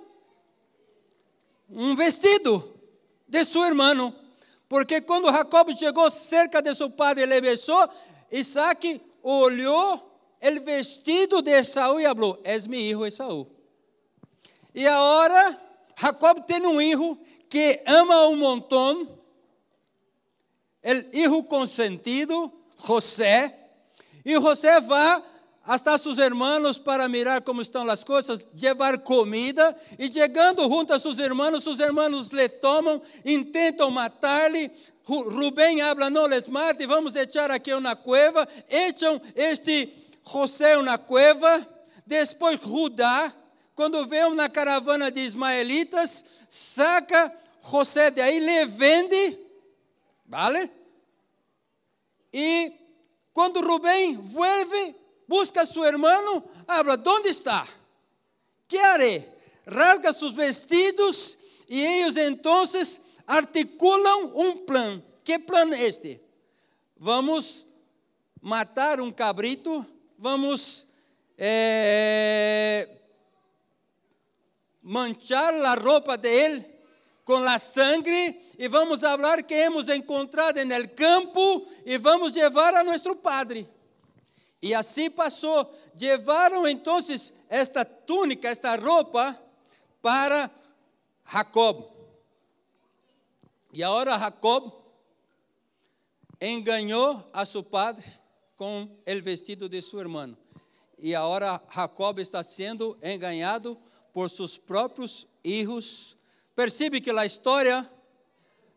um 1.71 1.95
vestido 1.95 2.79
de 3.27 3.43
seu 3.43 3.63
irmão. 3.63 4.15
Porque 4.69 5.01
quando 5.01 5.31
Jacob 5.31 5.75
chegou 5.75 6.11
cerca 6.11 6.61
de 6.61 6.75
seu 6.75 6.91
padre 6.91 7.23
e 7.23 7.25
le 7.25 7.41
Isaac 8.31 9.01
olhou 9.23 9.95
o 10.39 10.63
vestido 10.63 11.41
de 11.41 11.59
Esaú 11.59 11.99
e 11.99 12.03
falou: 12.03 12.39
És 12.43 12.67
meu 12.67 12.79
filho 12.79 13.05
Esaú. 13.07 13.54
E 14.75 14.85
agora, 14.85 15.57
Jacob 15.97 16.43
tem 16.43 16.67
um 16.67 16.77
filho 16.77 17.17
que 17.49 17.81
ama 17.87 18.27
um 18.27 18.35
montão, 18.35 19.03
o 20.83 21.11
filho 21.13 21.43
consentido, 21.43 22.51
José, 22.85 23.57
e 24.25 24.33
José 24.33 24.81
vai 24.81 25.23
hasta 25.63 25.97
seus 25.97 26.17
irmãos 26.17 26.77
para 26.77 27.07
mirar 27.07 27.41
como 27.41 27.61
estão 27.61 27.89
as 27.89 28.03
coisas, 28.03 28.41
levar 28.61 28.99
comida, 28.99 29.73
e 29.97 30.11
chegando 30.11 30.61
junto 30.63 30.93
a 30.93 30.99
seus 30.99 31.19
irmãos, 31.19 31.63
seus 31.63 31.79
irmãos 31.79 32.27
lhe 32.27 32.49
tomam, 32.49 33.01
intentam 33.23 33.89
matar-lhe, 33.89 34.69
Rubem 35.05 35.81
habla, 35.81 36.09
não 36.09 36.25
les 36.25 36.49
mate, 36.49 36.85
vamos 36.85 37.15
echar 37.15 37.49
aqui 37.49 37.73
uma 37.73 37.95
cueva, 37.95 38.45
echam 38.67 39.21
este 39.35 39.93
José 40.29 40.81
na 40.81 40.97
cueva, 40.97 41.65
depois 42.05 42.59
Judá, 42.59 43.31
quando 43.75 44.05
vê 44.07 44.23
uma 44.23 44.47
caravana 44.47 45.11
de 45.11 45.19
ismaelitas, 45.19 46.23
saca 46.49 47.31
José 47.69 48.09
de 48.09 48.21
aí, 48.21 48.39
lhe 48.39 48.65
vende, 48.65 49.37
vale? 50.25 50.71
E 52.31 52.71
quando 53.33 53.59
Rubem 53.59 54.15
vuelve, 54.15 54.95
busca 55.27 55.65
seu 55.65 55.83
irmão, 55.83 56.43
habla, 56.67 57.01
onde 57.05 57.29
está? 57.29 57.67
Que 58.67 58.77
haré? 58.77 59.27
Rasga 59.67 60.13
seus 60.13 60.33
vestidos 60.33 61.37
e 61.67 61.81
eles 61.81 62.15
então 62.17 62.63
articulam 63.27 64.31
um 64.35 64.57
plano. 64.57 65.03
Que 65.23 65.39
plano 65.39 65.73
é 65.73 65.83
este? 65.83 66.21
Vamos 66.97 67.65
matar 68.41 69.01
um 69.01 69.11
cabrito, 69.11 69.85
vamos 70.17 70.87
é, 71.37 72.87
manchar 74.85 75.51
a 75.55 75.73
roupa 75.73 76.15
dele 76.15 76.63
com 77.25 77.37
a 77.37 77.57
sangue 77.57 78.39
e 78.55 78.67
vamos 78.67 79.01
falar 79.01 79.41
que 79.41 79.55
hemos 79.55 79.89
encontrado 79.89 80.63
no 80.63 80.89
campo 80.89 81.67
e 81.83 81.97
vamos 81.97 82.33
levar 82.33 82.75
a 82.75 82.83
nosso 82.83 83.15
padre. 83.15 83.67
E 84.61 84.75
assim 84.75 85.09
passou. 85.09 85.73
Levaram 85.99 86.67
então 86.67 86.99
esta 87.49 87.83
túnica, 87.83 88.47
esta 88.47 88.75
roupa 88.75 89.39
para 90.03 90.51
Jacob. 91.31 91.85
E 93.73 93.83
agora 93.83 94.19
Jacob 94.19 94.71
enganou 96.39 97.27
a 97.33 97.43
seu 97.43 97.63
padre 97.63 98.05
com 98.55 98.83
o 98.83 99.21
vestido 99.23 99.67
de 99.67 99.81
seu 99.81 99.99
irmão. 99.99 100.37
E 100.99 101.15
agora 101.15 101.59
Jacob 101.73 102.19
está 102.19 102.43
sendo 102.43 102.95
enganado 103.01 103.77
por 104.15 104.29
seus 104.29 104.57
próprios 104.57 105.27
filhos. 105.43 106.15
Percebe 106.55 107.01
que 107.01 107.11
a 107.11 107.25
história 107.25 107.85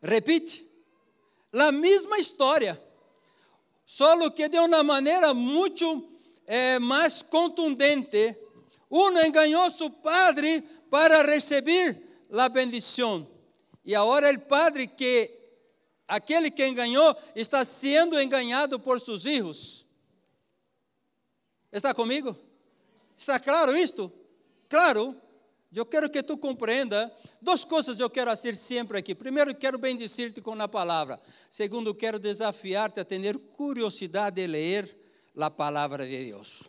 repite? 0.02 0.66
A 1.52 1.70
mesma 1.70 2.18
história, 2.18 2.76
só 3.86 4.28
que 4.30 4.48
de 4.48 4.58
uma 4.58 4.82
maneira 4.82 5.32
muito 5.32 6.10
eh, 6.44 6.80
mais 6.80 7.22
contundente. 7.22 8.36
Um 8.90 9.16
enganou 9.20 9.70
seu 9.70 9.88
padre 9.88 10.60
para 10.90 11.22
receber 11.22 12.26
a 12.32 12.48
bendição 12.48 13.30
e 13.84 13.94
agora 13.94 14.32
o 14.32 14.40
padre 14.40 14.88
que 14.88 15.30
aquele 16.08 16.50
que 16.50 16.66
enganou 16.66 17.16
está 17.36 17.64
sendo 17.64 18.20
enganado 18.20 18.80
por 18.80 19.00
seus 19.00 19.22
filhos. 19.22 19.86
Está 21.70 21.94
comigo? 21.94 22.36
Está 23.16 23.38
claro 23.38 23.76
isto? 23.76 24.12
Claro. 24.68 25.27
Eu 25.74 25.84
quero 25.84 26.08
que 26.08 26.22
tu 26.22 26.36
compreenda. 26.36 27.12
Duas 27.40 27.64
coisas 27.64 28.00
eu 28.00 28.08
quero 28.08 28.32
dizer 28.34 28.56
sempre 28.56 28.98
aqui. 28.98 29.14
Primeiro, 29.14 29.54
quero 29.54 29.78
bendecir-te 29.78 30.40
com 30.40 30.52
a 30.52 30.68
palavra. 30.68 31.20
Segundo, 31.50 31.94
quero 31.94 32.18
desafiar-te 32.18 33.00
a 33.00 33.04
ter 33.04 33.38
curiosidade 33.38 34.36
de 34.36 34.46
ler 34.46 34.96
a 35.36 35.50
palavra 35.50 36.06
de 36.06 36.24
Deus. 36.24 36.62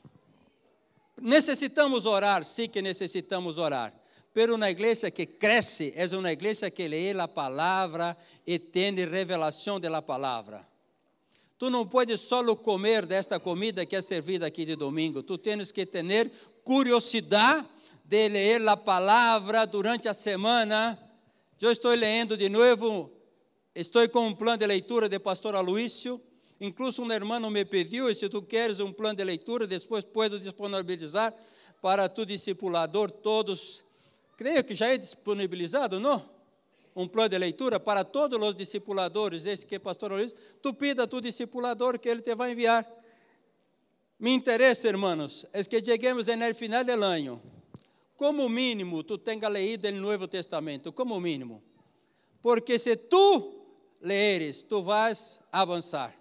Necessitamos 1.22 2.06
orar, 2.06 2.44
sim 2.46 2.68
que 2.68 2.82
necessitamos 2.82 3.58
orar 3.58 3.94
pero 4.34 4.56
uma 4.56 4.70
igreja 4.70 5.10
que 5.10 5.26
cresce 5.26 5.92
é 5.96 6.06
uma 6.16 6.32
igreja 6.32 6.70
que 6.70 6.88
lê 6.88 7.12
a 7.12 7.28
palavra 7.28 8.16
e 8.46 8.60
tem 8.60 8.94
revelação 8.94 9.80
da 9.80 10.02
palavra. 10.02 10.68
Tu 11.58 11.70
não 11.70 11.86
podes 11.86 12.22
só 12.22 12.56
comer 12.56 13.06
desta 13.06 13.40
comida 13.40 13.86
que 13.86 13.96
é 13.96 14.02
servida 14.02 14.48
aqui 14.48 14.66
de 14.66 14.76
domingo, 14.76 15.22
tu 15.24 15.38
tens 15.38 15.72
que 15.72 15.86
ter 15.86 16.32
curiosidade 16.64 17.68
de 18.10 18.28
ler 18.28 18.68
a 18.68 18.76
palavra 18.76 19.68
durante 19.68 20.08
a 20.08 20.16
semana. 20.16 20.98
Eu 21.62 21.72
estou 21.72 21.94
lendo 21.94 22.36
de 22.36 22.50
novo, 22.50 23.12
estou 23.76 24.10
com 24.10 24.26
um 24.26 24.34
plano 24.34 24.58
de 24.58 24.66
leitura 24.66 25.08
de 25.08 25.20
pastor 25.20 25.54
Aloísio, 25.54 26.20
incluso 26.60 27.04
um 27.04 27.12
irmão 27.12 27.40
me 27.52 27.64
pediu, 27.64 28.14
se 28.16 28.28
tu 28.28 28.42
queres 28.42 28.80
um 28.80 28.92
plano 28.92 29.18
de 29.18 29.24
leitura, 29.24 29.68
depois 29.68 30.04
posso 30.04 30.40
disponibilizar 30.40 31.32
para 31.84 32.10
tu 32.10 32.26
discipulador 32.26 33.12
todos 33.12 33.86
creio 34.36 34.64
que 34.64 34.74
já 34.74 34.88
é 34.88 34.98
disponibilizado, 34.98 36.00
não? 36.00 36.28
Um 36.96 37.08
plano 37.08 37.30
de 37.30 37.38
leitura 37.38 37.80
para 37.80 38.04
todos 38.04 38.42
os 38.42 38.56
discipuladores, 38.56 39.46
esse 39.46 39.68
que 39.68 39.76
é 39.76 39.80
pastor 39.80 40.14
Luiz, 40.14 40.34
tu 40.64 40.74
pida 40.74 41.04
a 41.04 41.08
tu 41.08 41.22
discipulador 41.22 42.00
que 42.00 42.10
ele 42.10 42.24
te 42.24 42.34
vai 42.34 42.54
enviar. 42.54 42.90
Me 44.18 44.32
interessa, 44.32 44.88
hermanos, 44.88 45.46
é 45.54 45.64
que 45.64 45.84
cheguemos 45.84 46.26
no 46.26 46.56
final 46.56 46.84
do 46.84 47.04
ano. 47.04 47.59
Como 48.20 48.50
mínimo, 48.50 49.02
tu 49.02 49.18
tenha 49.18 49.48
leído 49.48 49.88
o 49.88 49.92
Novo 49.94 50.28
Testamento, 50.28 50.92
como 50.92 51.18
mínimo. 51.22 51.64
Porque 52.42 52.78
se 52.78 52.98
tu 52.98 53.64
leres, 54.02 54.62
tu 54.62 54.84
vais 54.84 55.40
avançar. 55.50 56.14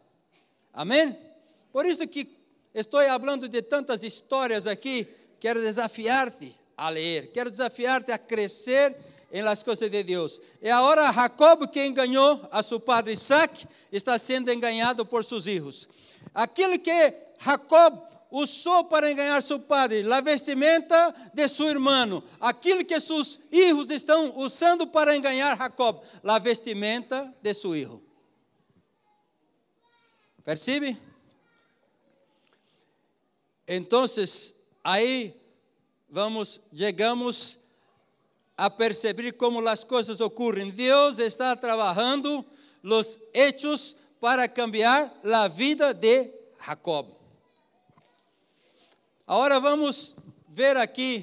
Amém? 0.73 1.19
Por 1.73 1.85
isso 1.85 2.07
que 2.07 2.39
estou 2.73 3.01
falando 3.03 3.49
de 3.49 3.61
tantas 3.63 4.05
histórias 4.05 4.69
aqui 4.69 5.09
quero 5.41 5.61
desafiar-te 5.61 6.55
a 6.77 6.89
ler, 6.89 7.33
quero 7.33 7.51
desafiar-te 7.51 8.13
a 8.13 8.19
crescer 8.19 8.97
em 9.33 9.43
las 9.43 9.65
coisas 9.65 9.91
de 9.91 10.05
Deus. 10.05 10.41
E 10.63 10.71
agora 10.71 11.13
Jacob, 11.13 11.67
que 11.67 11.85
enganou 11.85 12.41
a 12.53 12.63
seu 12.63 12.79
padre 12.79 13.15
Isaac, 13.15 13.67
está 13.91 14.17
sendo 14.21 14.53
enganado 14.53 15.05
por 15.05 15.25
seus 15.25 15.43
filhos. 15.43 15.89
Aquilo 16.33 16.79
que 16.79 17.13
Jacob 17.41 18.08
usou 18.31 18.85
para 18.85 19.11
enganar 19.11 19.43
seu 19.43 19.59
padre, 19.59 20.11
a 20.13 20.21
vestimenta 20.21 21.15
de 21.33 21.49
seu 21.49 21.69
irmão. 21.69 22.23
Aquilo 22.41 22.85
que 22.85 22.99
seus 23.01 23.39
filhos 23.51 23.91
estão 23.91 24.37
usando 24.37 24.87
para 24.87 25.17
enganar 25.17 25.57
Jacob, 25.57 26.03
a 26.25 26.39
vestimenta 26.39 27.35
de 27.43 27.55
seu 27.55 27.73
filho. 27.73 28.03
Percebe? 30.45 30.97
Então, 33.67 34.05
aí 34.83 35.35
vamos, 36.09 36.61
chegamos 36.75 37.59
a 38.57 38.71
perceber 38.71 39.33
como 39.33 39.67
as 39.69 39.85
coisas 39.85 40.21
ocorrem. 40.21 40.71
Deus 40.71 41.19
está 41.19 41.55
trabalhando 41.55 42.45
os 42.83 43.19
hechos 43.35 43.95
para 44.21 44.49
cambiar 44.49 45.13
a 45.23 45.49
vida 45.49 45.93
de 45.93 46.31
Jacob. 46.67 47.18
Agora 49.31 49.61
vamos 49.61 50.17
ver 50.49 50.79
aqui 50.79 51.23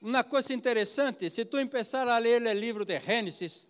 uma 0.00 0.22
coisa 0.22 0.54
interessante. 0.54 1.28
Se 1.28 1.44
tu 1.44 1.56
começar 1.68 2.06
a 2.06 2.16
ler 2.16 2.40
o 2.40 2.52
livro 2.52 2.84
de 2.84 2.96
Gênesis, 3.00 3.66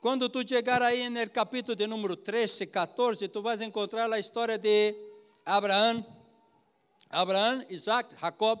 quando 0.00 0.30
tu 0.30 0.48
chegar 0.48 0.80
aí 0.80 1.10
no 1.10 1.28
capítulo 1.28 1.76
de 1.76 1.86
número 1.86 2.16
13, 2.16 2.68
14, 2.68 3.28
tu 3.28 3.42
vais 3.42 3.60
encontrar 3.60 4.10
a 4.10 4.18
história 4.18 4.56
de 4.56 4.94
Abraão, 5.44 6.06
Abraão, 7.10 7.62
Isaac, 7.68 8.18
Jacob. 8.18 8.58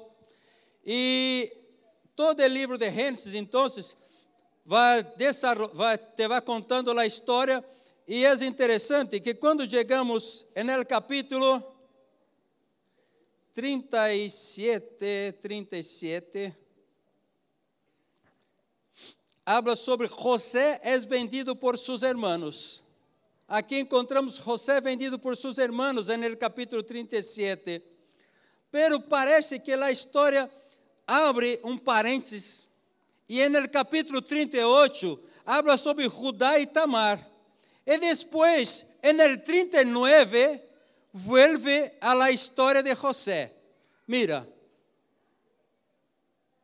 E 0.84 1.50
todo 2.14 2.42
o 2.42 2.46
livro 2.46 2.76
de 2.76 2.90
Gênesis, 2.90 3.32
então, 3.32 3.68
vai, 4.66 5.02
vai, 5.72 5.96
te 5.96 6.28
vai 6.28 6.42
contando 6.42 6.90
a 6.90 7.06
história. 7.06 7.64
E 8.06 8.26
é 8.26 8.34
interessante 8.44 9.18
que 9.18 9.32
quando 9.32 9.66
chegamos 9.66 10.44
no 10.54 10.84
capítulo 10.84 11.79
37, 13.52 15.38
37, 15.40 16.56
habla 19.44 19.74
sobre 19.74 20.06
José 20.06 20.80
é 20.84 20.96
vendido 20.98 21.56
por 21.56 21.76
seus 21.76 22.02
hermanos. 22.02 22.84
Aqui 23.48 23.76
encontramos 23.78 24.38
José 24.38 24.80
vendido 24.80 25.18
por 25.18 25.36
seus 25.36 25.58
hermanos 25.58 26.06
no 26.06 26.36
capítulo 26.36 26.84
37. 26.84 27.82
Pero 28.70 29.00
parece 29.00 29.58
que 29.58 29.72
a 29.72 29.90
história 29.90 30.48
abre 31.04 31.58
um 31.64 31.76
parênteses 31.76 32.68
e 33.28 33.48
no 33.48 33.68
capítulo 33.68 34.22
38 34.22 35.20
habla 35.44 35.76
sobre 35.76 36.08
Judá 36.08 36.60
e 36.60 36.66
Tamar. 36.66 37.28
E 37.84 37.98
depois, 37.98 38.86
no 39.02 39.38
39, 39.38 40.69
vuelve 41.12 41.96
a 42.00 42.14
la 42.14 42.30
história 42.30 42.82
de 42.82 42.94
José. 42.94 43.52
Mira, 44.06 44.46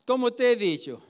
como 0.06 0.30
te 0.30 0.52
he 0.52 0.56
dicho, 0.56 1.02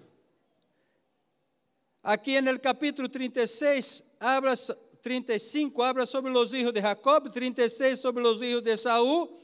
aqui 2.03 2.41
no 2.41 2.59
capítulo 2.61 3.09
36, 3.09 4.05
habla, 4.21 4.55
35 5.03 5.83
habla 5.83 6.07
sobre 6.07 6.33
os 6.33 6.53
hijos 6.53 6.73
de 6.73 6.81
Jacob, 6.81 7.31
36 7.31 7.99
sobre 7.99 8.27
os 8.27 8.41
hijos 8.41 8.63
de 8.63 8.77
Saúl, 8.77 9.39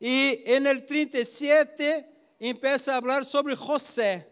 e 0.00 0.58
no 0.60 0.80
37 0.80 2.04
empieza 2.38 2.96
a 2.96 3.00
falar 3.00 3.24
sobre 3.24 3.54
José. 3.54 4.28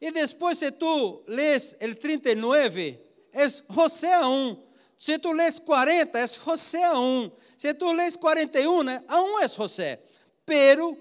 E 0.00 0.10
depois, 0.10 0.58
se 0.58 0.70
tu 0.70 1.22
lês 1.26 1.76
o 1.80 1.94
39, 1.94 3.00
é 3.32 3.48
José 3.70 4.12
aún. 4.12 4.65
Se 4.98 5.18
tu 5.18 5.32
lês 5.32 5.60
40, 5.60 6.18
é 6.18 6.26
José 6.26 6.84
aún. 6.84 7.30
Se 7.58 7.74
tu 7.74 7.92
lês 7.92 8.16
41, 8.16 8.82
né, 8.82 9.04
aún 9.08 9.38
é 9.40 9.48
José. 9.48 10.02
Pero, 10.44 10.96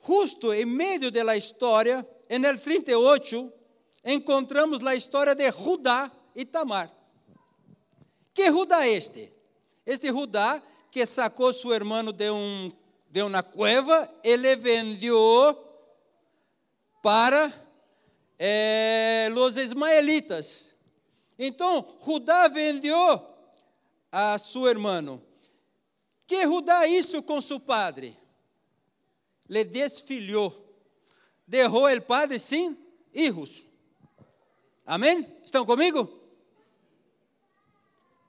justo 0.00 0.52
em 0.52 0.64
meio 0.64 1.10
da 1.10 1.36
história, 1.36 2.06
no 2.28 2.58
38, 2.58 3.52
encontramos 4.04 4.84
a 4.84 4.94
história 4.94 5.34
de 5.34 5.50
Judá 5.50 6.10
e 6.34 6.44
Tamar. 6.44 6.90
Que 8.32 8.50
Judá 8.50 8.86
é 8.86 8.92
este? 8.92 9.32
Este 9.84 10.08
Judá 10.08 10.62
que 10.90 11.06
sacou 11.06 11.52
seu 11.52 11.72
irmão 11.72 12.04
de, 12.12 12.30
um, 12.30 12.72
de 13.08 13.22
uma 13.22 13.42
cueva, 13.42 14.12
ele 14.24 14.56
vendeu 14.56 15.56
para 17.02 17.52
eh, 18.38 19.30
os 19.34 19.56
ismaelitas. 19.56 20.74
Então, 21.42 21.86
Judá 22.04 22.48
vendeu 22.48 23.26
a 24.12 24.38
seu 24.38 24.66
irmão. 24.66 25.22
Que 26.26 26.42
Judá 26.42 26.86
isso 26.86 27.22
com 27.22 27.40
seu 27.40 27.58
padre? 27.58 28.14
Le 29.48 29.64
desfilhou. 29.64 30.54
Derrou 31.46 31.90
o 31.90 32.02
padre 32.02 32.38
sem 32.38 32.76
hijos. 33.14 33.66
Amém? 34.84 35.26
Estão 35.42 35.64
comigo? 35.64 36.20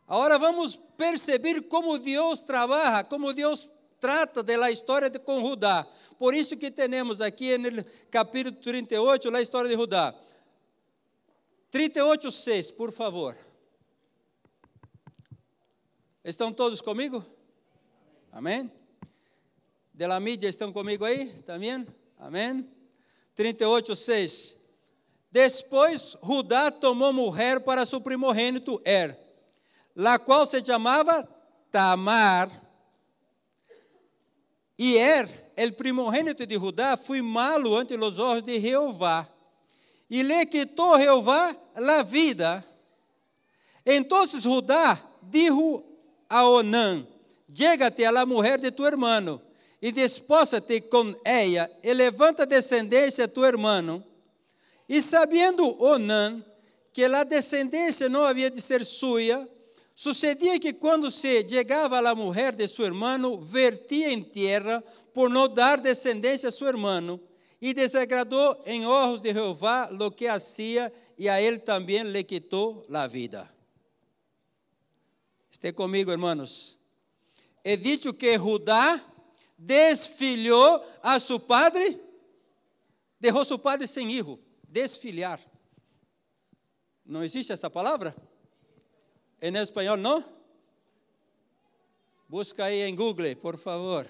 Agora 0.07 0.39
vamos 0.39 0.77
perceber 0.95 1.63
como 1.63 1.99
Deus 1.99 2.43
trabalha, 2.43 3.03
como 3.03 3.33
Deus 3.33 3.73
trata 3.99 4.41
da 4.41 4.71
história 4.71 5.09
de, 5.09 5.19
com 5.19 5.41
Judá. 5.41 5.85
Por 6.17 6.33
isso 6.33 6.55
que 6.55 6.71
temos 6.71 7.19
aqui 7.19 7.57
no 7.57 7.83
capítulo 8.09 8.55
38 8.55 9.35
a 9.35 9.41
história 9.41 9.69
de 9.69 9.75
Judá. 9.75 10.15
38, 11.71 12.29
6, 12.29 12.71
por 12.71 12.91
favor. 12.91 13.35
Estão 16.23 16.53
todos 16.53 16.81
comigo? 16.81 17.25
Amém? 18.31 18.71
De 19.93 20.05
la 20.05 20.19
mídia 20.19 20.47
estão 20.47 20.71
comigo 20.71 21.03
aí 21.03 21.41
também? 21.41 21.87
Amém? 22.19 22.69
38, 23.33 23.95
6. 23.95 24.57
Depois 25.31 26.15
Judá 26.21 26.69
tomou 26.69 27.11
mulher 27.11 27.61
para 27.61 27.85
seu 27.85 27.99
primogênito 27.99 28.79
Er 28.85 29.21
la 29.95 30.19
qual 30.19 30.45
se 30.47 30.63
chamava 30.63 31.27
Tamar. 31.69 32.49
E 34.77 34.97
Er, 34.97 35.53
el 35.55 35.73
primogênito 35.73 36.45
de 36.45 36.55
Judá, 36.55 36.97
foi 36.97 37.21
malo 37.21 37.75
ante 37.77 37.95
os 37.95 38.19
olhos 38.19 38.43
de 38.43 38.59
Jeová. 38.59 39.27
E 40.11 40.21
lhe 40.21 40.45
quitou 40.45 40.99
Jeová 40.99 41.55
a 41.73 42.03
vida. 42.03 42.65
Então 43.85 44.27
Judá 44.27 45.01
dijo 45.23 45.81
a 46.29 46.45
Onã: 46.49 47.07
Llega-te 47.47 48.03
a 48.03 48.11
la 48.11 48.25
mulher 48.25 48.59
de 48.59 48.71
tu 48.71 48.85
hermano, 48.85 49.41
e 49.81 49.89
despósa-te 49.89 50.81
com 50.81 51.15
ella, 51.23 51.71
e 51.81 51.93
levanta 51.93 52.45
descendência 52.45 53.23
a 53.23 53.27
tu 53.29 53.45
hermano. 53.45 54.03
E 54.89 55.01
sabendo 55.01 55.81
Onã 55.81 56.43
que 56.91 57.05
a 57.05 57.23
descendência 57.23 58.09
não 58.09 58.25
havia 58.25 58.51
de 58.51 58.59
ser 58.59 58.83
sua, 58.83 59.49
Sucedia 59.93 60.59
que 60.59 60.73
quando 60.73 61.11
se 61.11 61.47
chegava 61.47 61.99
a 61.99 62.15
mulher 62.15 62.55
de 62.55 62.67
seu 62.67 62.85
irmão, 62.85 63.39
vertia 63.39 64.11
em 64.11 64.23
terra 64.23 64.83
por 65.13 65.29
não 65.29 65.47
dar 65.47 65.79
descendência 65.79 66.49
a 66.49 66.51
seu 66.51 66.67
irmão, 66.67 67.19
e 67.61 67.73
desagradou 67.73 68.59
em 68.65 68.85
olhos 68.85 69.21
de 69.21 69.31
Jeová 69.31 69.87
lo 69.91 70.09
que 70.09 70.27
hacía, 70.27 70.91
e 71.17 71.29
a 71.29 71.39
ele 71.39 71.59
também 71.59 72.01
lhe 72.01 72.23
quitou 72.23 72.83
a 72.91 73.05
vida. 73.05 73.53
Esteja 75.51 75.73
comigo, 75.73 76.11
irmãos. 76.11 76.79
É 77.63 77.75
dito 77.75 78.11
que 78.13 78.35
Judá 78.37 78.99
desfilhou 79.55 80.83
a 81.03 81.19
seu 81.19 81.39
padre, 81.39 82.01
deixou 83.19 83.45
seu 83.45 83.59
padre 83.59 83.85
sem 83.87 84.11
hijo, 84.11 84.39
desfiliar. 84.67 85.39
Não 87.05 87.23
existe 87.23 87.51
essa 87.51 87.69
palavra? 87.69 88.15
Em 89.39 89.55
espanhol, 89.57 89.97
não? 89.97 90.23
Busca 92.27 92.65
aí 92.65 92.81
em 92.81 92.95
Google, 92.95 93.35
por 93.35 93.57
favor. 93.59 94.07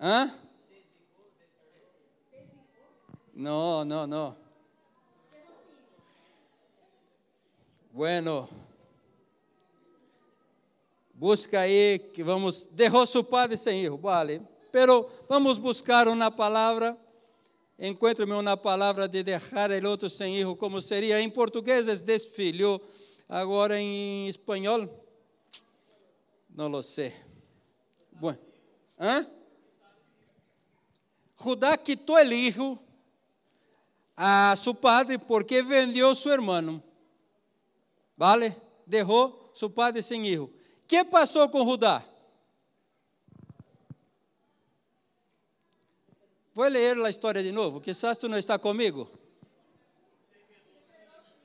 Hã? 0.00 0.32
Não, 3.34 3.84
não, 3.84 4.06
não. 4.06 4.36
Bueno. 7.92 8.48
Busca 11.14 11.60
aí 11.60 11.98
que 11.98 12.22
vamos. 12.22 12.64
Derrou 12.66 13.06
seu 13.06 13.22
padre 13.22 13.56
sem 13.56 13.82
erro, 13.82 13.98
vale. 13.98 14.42
Pero 14.72 15.10
vamos 15.28 15.58
buscar 15.58 16.08
uma 16.08 16.30
palavra. 16.30 16.96
Encontre-me 17.78 18.34
uma 18.34 18.56
palavra 18.56 19.08
de 19.08 19.22
deixar 19.22 19.70
o 19.70 19.88
outro 19.88 20.10
sem 20.10 20.38
erro, 20.38 20.54
como 20.54 20.82
seria 20.82 21.20
em 21.20 21.30
português, 21.30 22.02
desfilhou 22.02 22.80
Agora 23.32 23.80
em 23.80 24.26
espanhol, 24.26 24.90
não 26.52 26.66
lo 26.66 26.82
sé. 26.82 27.14
Bueno. 28.10 28.40
¿Ah? 28.98 29.24
Judá 31.36 31.76
quitou 31.76 32.16
o 32.16 32.32
hijo 32.32 32.76
a 34.22 34.54
su 34.54 34.74
padre 34.74 35.18
porque 35.18 35.62
vendió 35.62 36.14
su 36.14 36.30
hermano. 36.30 36.82
¿Vale? 38.14 38.54
Dejó 38.84 39.50
su 39.54 39.72
padre 39.72 40.02
sin 40.02 40.26
hijo. 40.26 40.50
¿Qué 40.86 41.02
pasó 41.06 41.50
con 41.50 41.64
Judá? 41.64 42.06
Vou 46.52 46.68
ler 46.68 46.98
a 46.98 47.08
história 47.08 47.42
de 47.42 47.50
novo, 47.50 47.80
quizás 47.80 48.18
tu 48.18 48.28
não 48.28 48.36
está 48.36 48.58
comigo. 48.58 49.10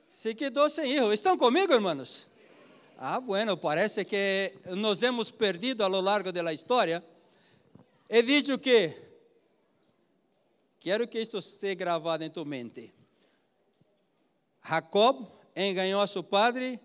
Se 0.09 0.35
quedou 0.35 0.69
sem 0.69 0.91
hijo. 0.91 1.13
Estão 1.13 1.37
comigo, 1.37 1.71
irmãos? 1.73 2.27
Ah, 2.97 3.19
bueno, 3.19 3.55
parece 3.55 4.03
que 4.03 4.53
nos 4.75 5.01
hemos 5.01 5.31
perdido 5.31 5.85
a 5.85 5.87
lo 5.87 6.01
largo 6.01 6.29
da 6.33 6.51
história. 6.51 7.01
He 8.09 8.21
dicho 8.21 8.59
que 8.59 9.04
Quero 10.85 11.07
que 11.07 11.19
isto 11.19 11.41
seja 11.41 11.73
gravado 11.73 12.23
em 12.23 12.29
tua 12.29 12.45
mente. 12.45 12.93
Jacob 14.63 15.27
enganou 15.55 16.05
seu 16.05 16.21
padre 16.21 16.79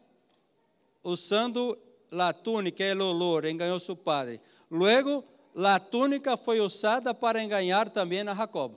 usando 1.04 1.78
a 2.10 2.32
túnica 2.32 2.82
o 2.96 3.02
olor, 3.02 3.44
enganou 3.44 3.78
seu 3.78 3.94
padre. 3.94 4.40
Luego, 4.70 5.22
a 5.54 5.78
túnica 5.78 6.34
foi 6.38 6.60
usada 6.60 7.12
para 7.12 7.44
enganar 7.44 7.90
também 7.90 8.26
a 8.26 8.34
Jacob. 8.34 8.72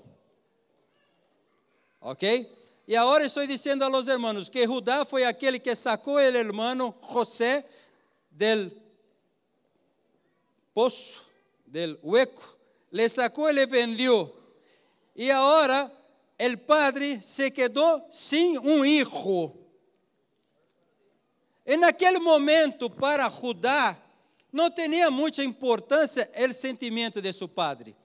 Ok? 2.01 2.53
E 2.85 2.93
agora 2.93 3.25
estou 3.25 3.47
dizendo 3.47 3.85
a 3.85 3.87
los 3.87 4.09
hermanos 4.09 4.49
que 4.49 4.67
Judá 4.67 5.05
foi 5.05 5.23
aquele 5.23 5.57
que 5.57 5.73
sacou 5.73 6.15
o 6.15 6.19
hermano 6.19 6.93
José 6.99 7.65
del 8.29 8.77
poço, 10.73 11.21
del 11.65 11.97
hueco, 12.03 12.43
le 12.91 13.07
sacou 13.07 13.49
e 13.49 13.53
le 13.53 13.65
vendeu 13.65 14.42
e 15.15 15.29
agora 15.31 15.91
o 16.39 16.57
padre 16.57 17.21
se 17.21 17.51
quedou 17.51 18.07
sem 18.11 18.57
um 18.59 18.83
hijo. 18.83 19.53
E 21.65 21.77
naquele 21.77 22.19
momento, 22.19 22.89
para 22.89 23.29
Judá, 23.29 23.97
não 24.51 24.69
tinha 24.69 25.09
muita 25.09 25.43
importância 25.43 26.29
o 26.37 26.53
sentimento 26.53 27.21
de 27.21 27.31
seu 27.31 27.47
padre. 27.47 27.95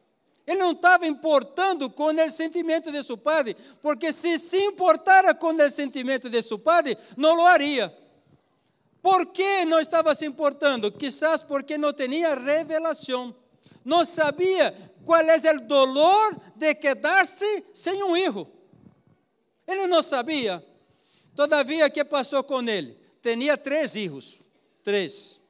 Ele 0.46 0.60
não 0.60 0.72
estava 0.72 1.06
importando 1.06 1.90
com 1.90 2.06
o 2.06 2.30
sentimento 2.30 2.90
de 2.90 3.02
seu 3.02 3.18
padre, 3.18 3.54
porque 3.82 4.12
se 4.12 4.38
se 4.38 4.56
importara 4.64 5.34
com 5.34 5.48
o 5.48 5.70
sentimento 5.70 6.30
de 6.30 6.40
seu 6.40 6.58
padre, 6.58 6.96
não 7.16 7.34
lo 7.34 7.44
haria. 7.44 7.94
Por 9.02 9.26
que 9.26 9.64
não 9.66 9.78
estava 9.78 10.14
se 10.14 10.24
importando? 10.24 10.90
Quizás 10.90 11.42
porque 11.42 11.76
não 11.76 11.92
tinha 11.92 12.34
revelação. 12.34 13.34
Não 13.84 14.04
sabia 14.04 14.74
qual 15.08 15.22
é 15.22 15.52
o 15.54 15.60
dolor 15.62 16.38
de 16.54 16.74
quedar-se 16.74 17.64
sem 17.72 18.02
um 18.02 18.14
hijo. 18.14 18.46
Ele 19.66 19.86
não 19.86 20.02
sabia. 20.02 20.62
Todavia, 21.34 21.88
que 21.88 22.04
passou 22.04 22.44
com 22.44 22.60
ele? 22.68 22.94
Tinha 23.22 23.56
três 23.56 23.94
filhos. 23.94 24.38
Três. 24.84 25.40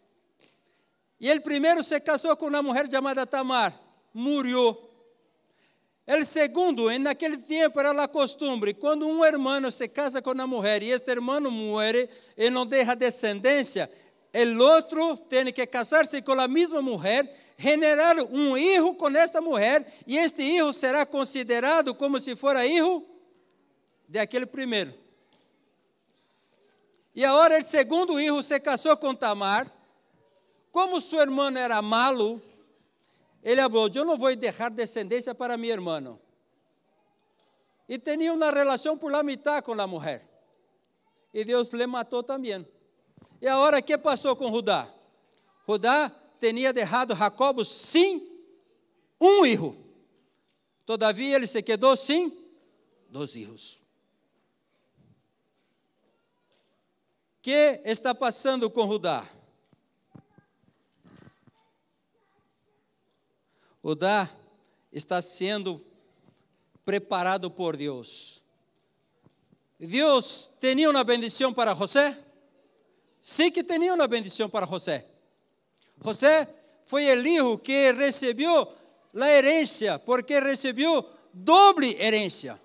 E 1.19 1.29
ele 1.29 1.41
primeiro 1.41 1.83
se 1.83 1.99
casou 1.99 2.37
com 2.37 2.47
uma 2.47 2.63
mulher 2.63 2.89
chamada 2.89 3.27
Tamar. 3.27 3.77
Morreu. 4.15 4.89
O 6.07 6.25
segundo, 6.25 6.97
naquele 6.97 7.39
tempo 7.39 7.81
era 7.81 7.91
a 8.05 8.07
costumbre, 8.07 8.73
quando 8.73 9.09
um 9.09 9.25
irmão 9.25 9.69
se 9.73 9.89
casa 9.89 10.23
com 10.23 10.31
uma 10.31 10.47
mulher 10.47 10.85
e 10.85 10.91
este 10.91 11.11
irmão 11.11 11.41
muere 11.51 12.09
e 12.37 12.49
não 12.49 12.65
deixa 12.65 12.95
descendência, 12.95 13.91
o 14.33 14.63
outro 14.63 15.17
tem 15.17 15.53
que 15.53 15.67
casar-se 15.67 16.23
com 16.23 16.33
a 16.33 16.47
mesma 16.47 16.81
mulher 16.81 17.48
generar 17.59 18.17
um 18.31 18.57
hijo 18.57 18.95
com 18.95 19.09
esta 19.09 19.41
mulher, 19.41 19.85
e 20.07 20.17
este 20.17 20.43
hijo 20.43 20.73
será 20.73 21.05
considerado 21.05 21.93
como 21.93 22.21
se 22.21 22.37
fora 22.37 22.65
hijo 22.65 23.05
de 24.09 24.21
aquele 24.21 24.47
primeiro. 24.47 24.95
E 27.15 27.25
agora 27.25 27.59
o 27.59 27.63
segundo 27.65 28.21
hijo 28.21 28.41
se 28.45 28.61
casou 28.61 28.97
com 28.97 29.13
Tamar. 29.13 29.69
Como 30.71 31.01
seu 31.01 31.21
irmão 31.21 31.49
era 31.49 31.83
malo, 31.83 32.41
ele 33.43 33.61
falou: 33.63 33.91
Eu 33.93 34.05
não 34.05 34.17
vou 34.17 34.35
deixar 34.37 34.71
descendência 34.71 35.35
para 35.35 35.57
meu 35.57 35.71
irmão. 35.71 36.21
E 37.89 37.99
tinha 37.99 38.33
uma 38.33 38.53
relação 38.53 38.97
por 38.97 39.11
la 39.11 39.25
mitad 39.25 39.65
com 39.65 39.73
a 39.73 39.87
mulher. 39.87 40.25
E 41.35 41.45
Deus 41.45 41.71
lhe 41.73 41.87
matou 41.87 42.23
também. 42.23 42.65
E 43.41 43.49
agora, 43.49 43.79
o 43.79 43.83
que 43.83 43.99
passou 43.99 44.37
com 44.37 44.53
Judá? 44.53 44.87
Judá 45.67 46.13
tinha 46.39 46.73
deixado 46.73 47.15
Jacob 47.15 47.65
sem 47.65 48.27
um 49.21 49.45
hijo. 49.45 49.77
Todavia 50.87 51.37
ele 51.37 51.47
se 51.47 51.63
quedou 51.63 51.97
sem 51.97 52.33
dois 53.09 53.33
filhos. 53.33 53.83
O 57.39 57.43
que 57.43 57.81
está 57.85 58.15
passando 58.15 58.71
com 58.71 58.91
Judá? 58.91 59.27
Judá 63.83 64.31
está 64.93 65.23
sendo 65.23 65.85
preparado 66.85 67.51
por 67.51 67.77
Deus. 67.77 68.43
Deus 69.79 70.53
tinha 70.61 70.91
uma 70.91 71.05
bendição 71.05 71.53
para 71.55 71.75
José? 71.75 72.19
Sim 73.21 73.51
que 73.51 73.63
tinha 73.63 73.95
uma 73.95 74.09
bendição 74.09 74.49
para 74.49 74.67
José. 74.67 75.18
José 76.03 76.49
foi 76.87 77.05
hijo 77.05 77.59
que 77.59 77.93
recebeu 77.93 78.73
a 79.15 79.31
herência, 79.31 79.99
porque 79.99 80.41
recebeu 80.41 81.05
doble 81.33 81.97
herência. 82.01 82.61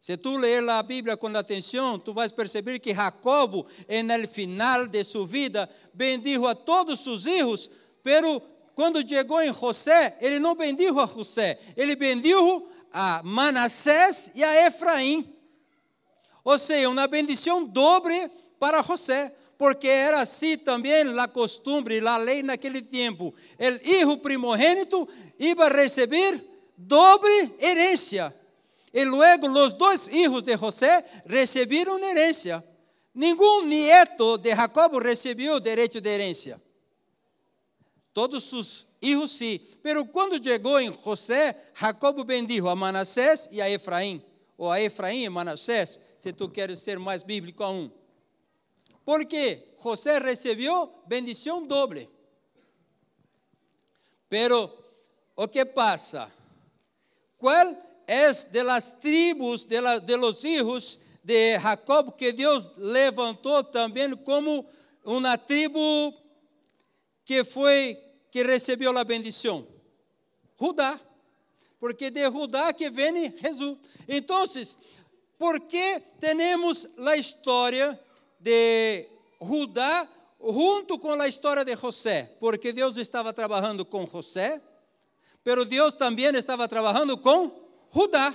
Se 0.00 0.18
tu 0.18 0.36
ler 0.36 0.68
a 0.68 0.82
Bíblia 0.82 1.16
com 1.16 1.28
atenção, 1.28 1.98
tu 1.98 2.12
vais 2.12 2.30
perceber 2.30 2.78
que 2.78 2.94
Jacobo, 2.94 3.66
no 3.88 4.28
final 4.28 4.86
de 4.86 5.02
sua 5.02 5.26
vida, 5.26 5.68
bendijo 5.94 6.46
a 6.46 6.54
todos 6.54 7.00
seus 7.00 7.24
filhos, 7.24 7.70
pero 8.02 8.40
quando 8.74 9.06
chegou 9.08 9.40
em 9.40 9.52
José, 9.52 10.18
ele 10.20 10.38
não 10.38 10.54
bendijo 10.54 11.00
a 11.00 11.06
José, 11.06 11.58
ele 11.74 11.96
bendijo 11.96 12.68
a 12.92 13.22
Manassés 13.24 14.30
e 14.34 14.44
a 14.44 14.66
Efraim. 14.66 15.34
Ou 16.44 16.58
seja, 16.58 16.88
uma 16.90 17.06
bendição 17.06 17.64
dobre 17.64 18.30
para 18.58 18.82
José 18.82 19.34
porque 19.58 19.88
era 19.88 20.20
assim 20.20 20.56
também 20.56 21.02
a 21.18 21.28
costumbre, 21.28 22.06
a 22.06 22.16
lei 22.16 22.42
naquele 22.42 22.82
tempo. 22.82 23.34
O 23.58 23.88
hijo 23.88 24.18
primogênito 24.18 25.08
iba 25.38 25.66
a 25.66 25.68
receber 25.68 26.42
doble 26.76 27.54
herência. 27.58 28.34
E 28.92 29.04
luego 29.04 29.48
os 29.48 29.72
dois 29.72 30.08
hijos 30.08 30.42
de 30.42 30.56
José 30.56 31.04
receberam 31.26 31.98
herência. 31.98 32.64
Nenhum 33.14 33.62
nieto 33.66 34.38
de 34.38 34.54
Jacob 34.54 35.02
recebeu 35.02 35.58
direito 35.60 36.00
de 36.00 36.08
herência. 36.08 36.60
Todos 38.12 38.52
os 38.52 38.86
hijos 39.02 39.32
sim. 39.32 39.60
Pero 39.82 40.04
quando 40.04 40.42
chegou 40.42 40.80
em 40.80 40.92
José, 41.04 41.56
Jacob 41.74 42.24
bendijo 42.24 42.68
a 42.68 42.76
Manassés 42.76 43.48
e 43.50 43.60
a 43.60 43.68
Efraim. 43.68 44.22
Ou 44.56 44.70
a 44.70 44.80
Efraim 44.80 45.24
e 45.24 45.28
Manassés, 45.28 45.98
se 46.18 46.32
tu 46.32 46.48
queres 46.48 46.78
ser 46.78 46.98
mais 46.98 47.22
bíblico 47.22 47.62
a 47.62 47.70
um. 47.70 47.90
Porque 49.04 49.74
José 49.78 50.18
recibió 50.18 51.02
bendición 51.06 51.68
doble. 51.68 52.08
Pero, 54.28 54.74
¿o 55.34 55.48
qué 55.48 55.66
pasa? 55.66 56.30
¿Cuál 57.36 57.80
es 58.06 58.50
de 58.50 58.64
las 58.64 58.98
tribus 58.98 59.68
de, 59.68 59.80
la, 59.80 60.00
de 60.00 60.16
los 60.16 60.44
hijos 60.44 60.98
de 61.22 61.58
Jacob 61.60 62.16
que 62.16 62.32
Dios 62.32 62.72
levantó 62.78 63.64
también 63.66 64.16
como 64.16 64.66
una 65.04 65.36
tribu 65.36 66.14
que 67.24 67.44
fue 67.44 68.26
que 68.30 68.42
recibió 68.42 68.92
la 68.92 69.04
bendición? 69.04 69.68
Judá. 70.56 71.00
Porque 71.78 72.10
de 72.10 72.26
Judá 72.26 72.72
que 72.72 72.88
vem 72.88 73.30
Jesus. 73.36 73.76
Então, 74.08 74.46
por 75.38 75.60
que 75.68 76.00
temos 76.18 76.88
a 76.96 77.16
história 77.16 78.00
de 78.44 79.08
Judá 79.40 80.06
junto 80.38 80.98
com 80.98 81.12
a 81.12 81.26
história 81.26 81.64
de 81.64 81.74
José, 81.74 82.30
porque 82.38 82.74
Deus 82.74 82.98
estava 82.98 83.32
trabalhando 83.32 83.86
com 83.86 84.06
José, 84.06 84.60
pero 85.42 85.64
Deus 85.64 85.94
também 85.94 86.26
estava 86.36 86.68
trabalhando 86.68 87.16
com 87.16 87.50
Judá. 87.90 88.34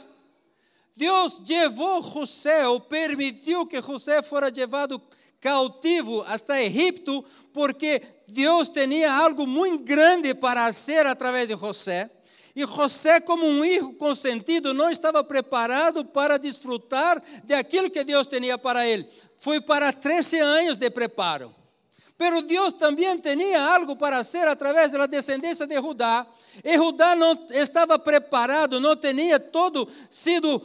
Deus 0.96 1.40
levou 1.48 2.02
José, 2.02 2.68
ou 2.68 2.80
permitiu 2.80 3.68
que 3.68 3.80
José 3.80 4.24
fora 4.24 4.52
levado 4.54 5.00
cautivo 5.40 6.24
hasta 6.24 6.60
Egipto, 6.60 7.24
porque 7.54 8.02
Deus 8.28 8.68
tinha 8.68 9.14
algo 9.14 9.46
muito 9.46 9.84
grande 9.84 10.34
para 10.34 10.66
fazer 10.66 11.06
através 11.06 11.48
de 11.48 11.56
José. 11.56 12.10
E 12.56 12.66
José, 12.66 13.20
como 13.20 13.46
um 13.46 13.64
filho 13.64 13.94
consentido, 13.94 14.74
não 14.74 14.90
estava 14.90 15.24
preparado 15.24 16.04
para 16.04 16.38
desfrutar 16.38 17.22
de 17.44 17.54
aquilo 17.54 17.90
que 17.90 18.04
Deus 18.04 18.28
tinha 18.28 18.58
para 18.58 18.88
ele. 18.88 19.08
Foi 19.38 19.62
para 19.62 19.94
13 19.94 20.40
anos 20.40 20.78
de 20.78 20.90
preparo. 20.90 21.56
Pero 22.18 22.42
Deus 22.42 22.74
também 22.74 23.18
tinha 23.18 23.62
algo 23.62 23.96
para 23.96 24.18
hacer 24.18 24.46
através 24.46 24.92
da 24.92 25.06
descendência 25.06 25.66
de 25.66 25.76
Judá. 25.76 26.28
E 26.64 26.76
Judá 26.76 27.16
não 27.16 27.48
estava 27.50 27.98
preparado, 27.98 28.78
não 28.82 28.94
tinha 28.98 29.40
todo 29.40 29.88
sido 30.10 30.62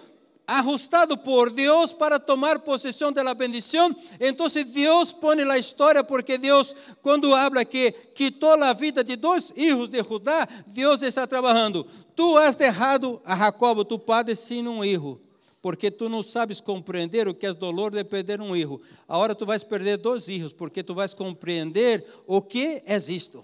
ajustado 0.46 1.16
por 1.16 1.50
Deus 1.50 1.92
para 1.92 2.18
tomar 2.18 2.58
possessão 2.60 3.12
da 3.12 3.34
bendição. 3.34 3.94
Então 4.20 4.46
Deus 4.66 5.12
põe 5.12 5.42
a 5.42 5.58
história 5.58 6.04
porque 6.04 6.36
Deus, 6.38 6.74
quando 7.02 7.34
habla 7.34 7.64
que 7.64 7.92
quitou 8.14 8.52
a 8.62 8.72
vida 8.72 9.02
de 9.02 9.16
dois 9.16 9.50
filhos 9.50 9.88
de 9.88 10.02
Judá, 10.02 10.46
Deus 10.66 11.02
está 11.02 11.26
trabalhando. 11.26 11.86
Tu 12.14 12.36
has 12.36 12.56
deixado 12.56 13.20
a 13.24 13.36
Jacob, 13.36 13.84
tu 13.84 13.98
padre, 13.98 14.36
sem 14.36 14.66
um 14.66 14.84
hijo 14.84 15.20
porque 15.64 15.90
tu 15.90 16.10
não 16.10 16.22
sabes 16.22 16.60
compreender 16.60 17.26
o 17.26 17.32
que 17.34 17.46
é 17.46 17.54
dolor 17.54 17.90
de 17.90 18.04
perder 18.04 18.38
um 18.38 18.54
hijo. 18.54 18.82
Agora 19.08 19.34
tu 19.34 19.46
vais 19.46 19.64
perder 19.64 19.96
dois 19.96 20.26
filhos, 20.26 20.52
porque 20.52 20.82
tu 20.82 20.94
vais 20.94 21.14
compreender 21.14 22.06
o 22.26 22.42
que 22.42 22.82
é 22.84 22.98
isto. 23.08 23.42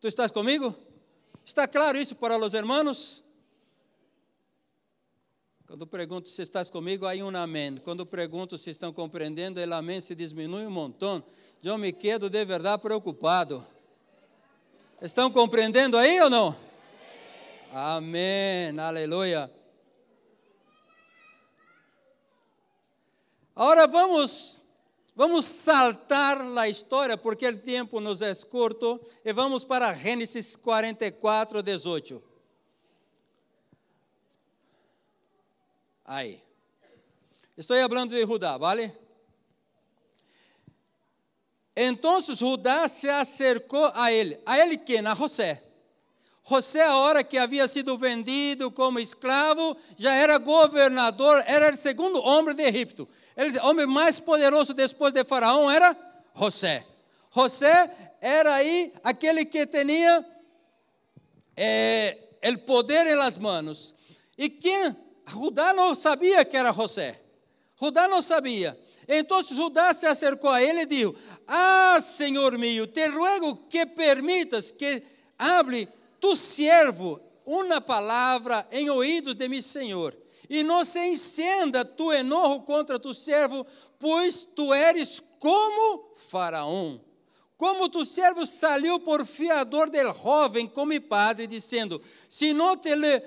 Tu 0.00 0.06
estás 0.06 0.30
comigo? 0.30 0.72
Está 1.44 1.66
claro 1.66 1.98
isso 1.98 2.14
para 2.14 2.38
os 2.38 2.54
hermanos? 2.54 3.24
Quando 5.68 5.86
pergunto 5.86 6.30
se 6.30 6.40
estás 6.40 6.70
comigo, 6.70 7.04
aí 7.04 7.22
um 7.22 7.28
amém. 7.36 7.76
Quando 7.84 8.06
pergunto 8.06 8.56
se 8.56 8.70
estão 8.70 8.90
compreendendo, 8.90 9.60
o 9.60 9.74
amém 9.74 10.00
se 10.00 10.14
diminui 10.14 10.66
um 10.66 10.70
montão. 10.70 11.22
Eu 11.62 11.76
me 11.76 11.92
quedo 11.92 12.30
de 12.30 12.42
verdade 12.42 12.80
preocupado. 12.80 13.62
Estão 15.02 15.30
compreendendo 15.30 15.98
aí 15.98 16.18
ou 16.22 16.30
não? 16.30 16.56
Amém, 17.70 18.80
aleluia. 18.80 19.52
Agora 23.54 23.86
vamos, 23.86 24.62
vamos 25.14 25.44
saltar 25.44 26.40
a 26.56 26.66
história, 26.66 27.18
porque 27.18 27.46
o 27.46 27.58
tempo 27.58 28.00
nos 28.00 28.22
é 28.22 28.34
curto, 28.36 28.98
e 29.22 29.34
vamos 29.34 29.64
para 29.64 29.92
Gênesis 29.92 30.56
44, 30.56 31.62
18. 31.62 32.27
Aí. 36.08 36.40
Estou 37.54 37.76
falando 37.86 38.12
de 38.12 38.24
Judá, 38.24 38.56
¿vale? 38.56 38.90
Então 41.76 42.18
Judá 42.22 42.88
se 42.88 43.10
acercou 43.10 43.92
a 43.94 44.10
ele. 44.10 44.40
A 44.46 44.58
ele 44.58 44.78
quem? 44.78 45.06
A 45.06 45.14
José. 45.14 45.62
José, 46.42 46.82
a 46.82 46.96
hora 46.96 47.22
que 47.22 47.36
havia 47.36 47.68
sido 47.68 47.98
vendido 47.98 48.70
como 48.70 48.98
escravo, 48.98 49.76
já 49.98 50.14
era 50.14 50.38
governador, 50.38 51.44
era 51.46 51.74
o 51.74 51.76
segundo 51.76 52.22
homem 52.22 52.54
de 52.54 52.62
Egipto. 52.62 53.06
o 53.62 53.66
homem 53.68 53.86
mais 53.86 54.18
poderoso 54.18 54.72
depois 54.72 55.12
de 55.12 55.22
Faraó 55.24 55.70
era 55.70 55.94
José. 56.34 56.86
José 57.30 58.14
era 58.18 58.54
aí 58.54 58.94
aquele 59.04 59.44
que 59.44 59.66
tinha 59.66 60.24
eh, 61.54 62.16
o 62.50 62.58
poder 62.60 63.06
em 63.06 63.14
las 63.14 63.36
manos. 63.36 63.94
E 64.38 64.48
quem? 64.48 64.96
Judá 65.28 65.72
não 65.72 65.94
sabia 65.94 66.44
que 66.44 66.56
era 66.56 66.72
José. 66.72 67.20
Judá 67.80 68.08
não 68.08 68.20
sabia. 68.22 68.78
Então 69.06 69.42
Judá 69.42 69.94
se 69.94 70.06
acercou 70.06 70.50
a 70.50 70.62
ele 70.62 70.82
e 70.82 70.86
disse: 70.86 71.14
Ah, 71.46 72.00
Senhor 72.02 72.58
meu, 72.58 72.86
te 72.86 73.06
ruego 73.06 73.56
que 73.68 73.86
permitas 73.86 74.70
que 74.70 75.02
hable 75.38 75.88
tu 76.20 76.36
servo 76.36 77.20
uma 77.46 77.80
palavra 77.80 78.66
em 78.70 78.90
ouvidos 78.90 79.34
de 79.34 79.48
meu 79.48 79.62
Senhor, 79.62 80.14
e 80.50 80.62
não 80.62 80.84
se 80.84 80.98
encenda 81.06 81.84
tu 81.84 82.12
enojo 82.12 82.60
contra 82.60 82.98
tu 82.98 83.14
servo, 83.14 83.66
pois 83.98 84.44
tu 84.44 84.74
eres 84.74 85.22
como 85.38 86.14
Faraó. 86.28 86.98
Como 87.56 87.88
tu 87.88 88.04
servo 88.04 88.46
saiu 88.46 89.00
por 89.00 89.26
fiador 89.26 89.90
del 89.90 90.12
jovem 90.12 90.68
com 90.68 90.84
mi 90.84 91.00
padre, 91.00 91.46
dizendo: 91.46 92.00
Se 92.28 92.52
não 92.52 92.76
te 92.76 92.94
le, 92.94 93.20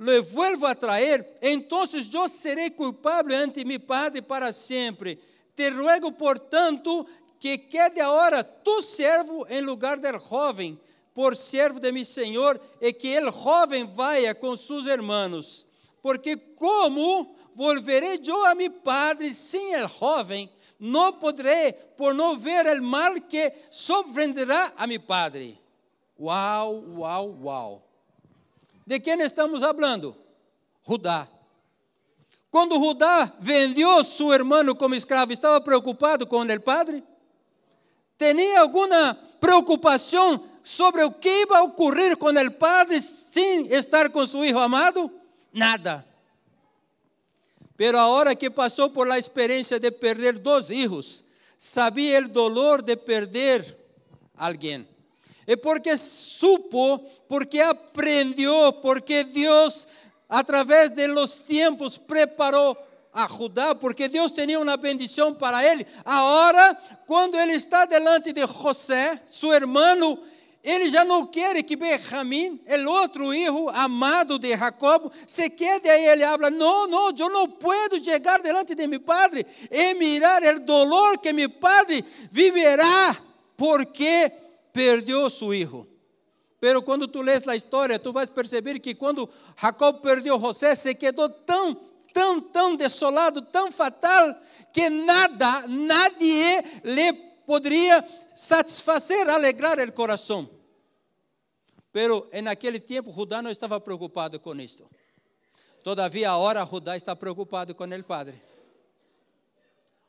le 0.00 0.20
vuelvo 0.20 0.64
a 0.64 0.74
traer, 0.74 1.36
então 1.42 1.84
eu 2.14 2.26
serei 2.26 2.70
culpável 2.70 3.36
ante 3.36 3.66
mi 3.66 3.78
padre 3.78 4.22
para 4.22 4.50
sempre. 4.50 5.18
Te 5.54 5.68
ruego, 5.68 6.10
portanto, 6.10 7.06
que 7.38 7.58
quede 7.58 8.00
agora 8.00 8.42
tu 8.42 8.80
servo 8.80 9.46
em 9.50 9.60
lugar 9.60 9.98
del 9.98 10.18
jovem 10.18 10.80
por 11.12 11.36
servo 11.36 11.78
de 11.78 11.92
mi 11.92 12.02
Senhor, 12.02 12.58
e 12.80 12.94
que 12.94 13.08
el 13.08 13.30
jovem 13.30 13.84
vaya 13.84 14.34
com 14.34 14.56
seus 14.56 14.86
hermanos. 14.86 15.66
Porque 16.00 16.34
como 16.34 17.36
volverei 17.54 18.18
eu 18.26 18.42
a 18.46 18.54
mi 18.54 18.70
padre 18.70 19.34
sem 19.34 19.74
el 19.74 19.86
jovem, 19.86 20.48
não 20.78 21.12
poderei 21.12 21.74
por 21.74 22.14
não 22.14 22.38
ver 22.38 22.64
el 22.64 22.80
mal 22.80 23.20
que 23.20 23.52
sobrevenderá 23.70 24.72
a 24.78 24.86
mi 24.86 24.98
padre. 24.98 25.60
Uau, 26.18 26.84
uau, 26.96 27.38
uau. 27.42 27.89
De 28.90 28.98
quem 28.98 29.20
estamos 29.20 29.60
falando? 29.60 30.16
Judá. 30.84 31.28
Quando 32.50 32.74
Judá 32.74 33.32
vendeu 33.38 34.02
seu 34.02 34.32
irmão 34.32 34.74
como 34.74 34.96
escravo, 34.96 35.32
estava 35.32 35.60
preocupado 35.60 36.26
com 36.26 36.40
o 36.40 36.60
padre? 36.60 37.04
Tinha 38.18 38.58
alguma 38.58 39.14
preocupação 39.40 40.44
sobre 40.64 41.04
o 41.04 41.12
que 41.12 41.42
iba 41.42 41.58
a 41.58 41.62
ocorrer 41.62 42.16
com 42.16 42.30
o 42.30 42.50
padre 42.50 43.00
sem 43.00 43.68
estar 43.68 44.10
com 44.10 44.26
seu 44.26 44.40
filho 44.40 44.58
amado? 44.58 45.08
Nada. 45.52 46.04
Pero 47.76 47.96
a 47.96 48.08
hora 48.08 48.34
que 48.34 48.50
passou 48.50 48.90
por 48.90 49.06
la 49.06 49.20
experiência 49.20 49.78
de 49.78 49.92
perder 49.92 50.36
dois 50.36 50.66
filhos, 50.66 51.24
sabia 51.56 52.18
o 52.24 52.28
dolor 52.28 52.82
de 52.82 52.96
perder 52.96 53.78
alguém. 54.36 54.89
E 55.50 55.56
porque 55.56 55.96
supo, 55.98 57.00
porque 57.26 57.58
aprendeu, 57.58 58.72
porque 58.74 59.24
Deus, 59.24 59.88
através 60.28 60.90
de 60.90 61.08
los 61.08 61.34
tempos, 61.34 61.98
preparou 61.98 62.78
a 63.12 63.26
Judá, 63.26 63.74
porque 63.74 64.08
Deus 64.08 64.30
tinha 64.30 64.60
uma 64.60 64.76
bendição 64.76 65.34
para 65.34 65.66
ele. 65.66 65.84
Agora, 66.04 66.78
quando 67.04 67.36
ele 67.36 67.54
está 67.54 67.84
delante 67.84 68.32
de 68.32 68.46
José, 68.46 69.20
seu 69.26 69.52
irmão, 69.52 70.20
ele 70.62 70.88
já 70.88 71.04
não 71.04 71.26
quer 71.26 71.60
que 71.64 71.74
Benjamim, 71.74 72.60
o 72.86 72.88
outro 72.88 73.32
filho 73.32 73.68
amado 73.70 74.38
de 74.38 74.56
Jacob, 74.56 75.10
se 75.26 75.50
quede 75.50 75.90
aí. 75.90 76.06
Ele 76.06 76.22
habla: 76.22 76.48
Não, 76.48 76.86
não, 76.86 77.08
eu 77.08 77.28
não 77.28 77.48
posso 77.48 78.00
chegar 78.04 78.40
delante 78.40 78.76
de 78.76 78.86
meu 78.86 79.00
padre 79.00 79.44
e 79.68 79.94
mirar 79.94 80.44
o 80.44 80.60
dolor 80.60 81.18
que 81.18 81.32
meu 81.32 81.50
padre 81.50 82.04
viverá, 82.30 83.16
porque 83.56 84.30
perdeu 84.72 85.28
seu 85.30 85.50
filho. 85.50 85.88
Pero 86.60 86.82
quando 86.82 87.08
tu 87.08 87.22
lês 87.22 87.46
a 87.48 87.56
história, 87.56 87.98
tu 87.98 88.12
vais 88.12 88.28
perceber 88.28 88.78
que 88.80 88.94
quando 88.94 89.28
Jacob 89.60 90.02
perdeu 90.02 90.38
José, 90.38 90.74
se 90.74 90.94
quedou 90.94 91.28
tão, 91.28 91.74
tão, 92.12 92.40
tão 92.40 92.76
desolado, 92.76 93.40
tão 93.40 93.72
fatal, 93.72 94.36
que 94.72 94.90
nada, 94.90 95.66
nadie 95.66 96.62
lhe 96.84 97.12
poderia 97.46 98.04
satisfazer, 98.34 99.28
alegrar 99.28 99.78
o 99.80 99.92
coração. 99.92 100.48
Pero 101.92 102.28
en 102.32 102.46
aquele 102.46 102.78
tempo 102.78 103.10
Judá 103.10 103.42
não 103.42 103.50
estava 103.50 103.80
preocupado 103.80 104.38
com 104.38 104.54
isto. 104.60 104.88
Todavia, 105.82 106.30
agora 106.30 106.64
Judá 106.64 106.96
está 106.96 107.16
preocupado 107.16 107.74
com 107.74 107.84
o 107.84 108.04
padre. 108.04 108.40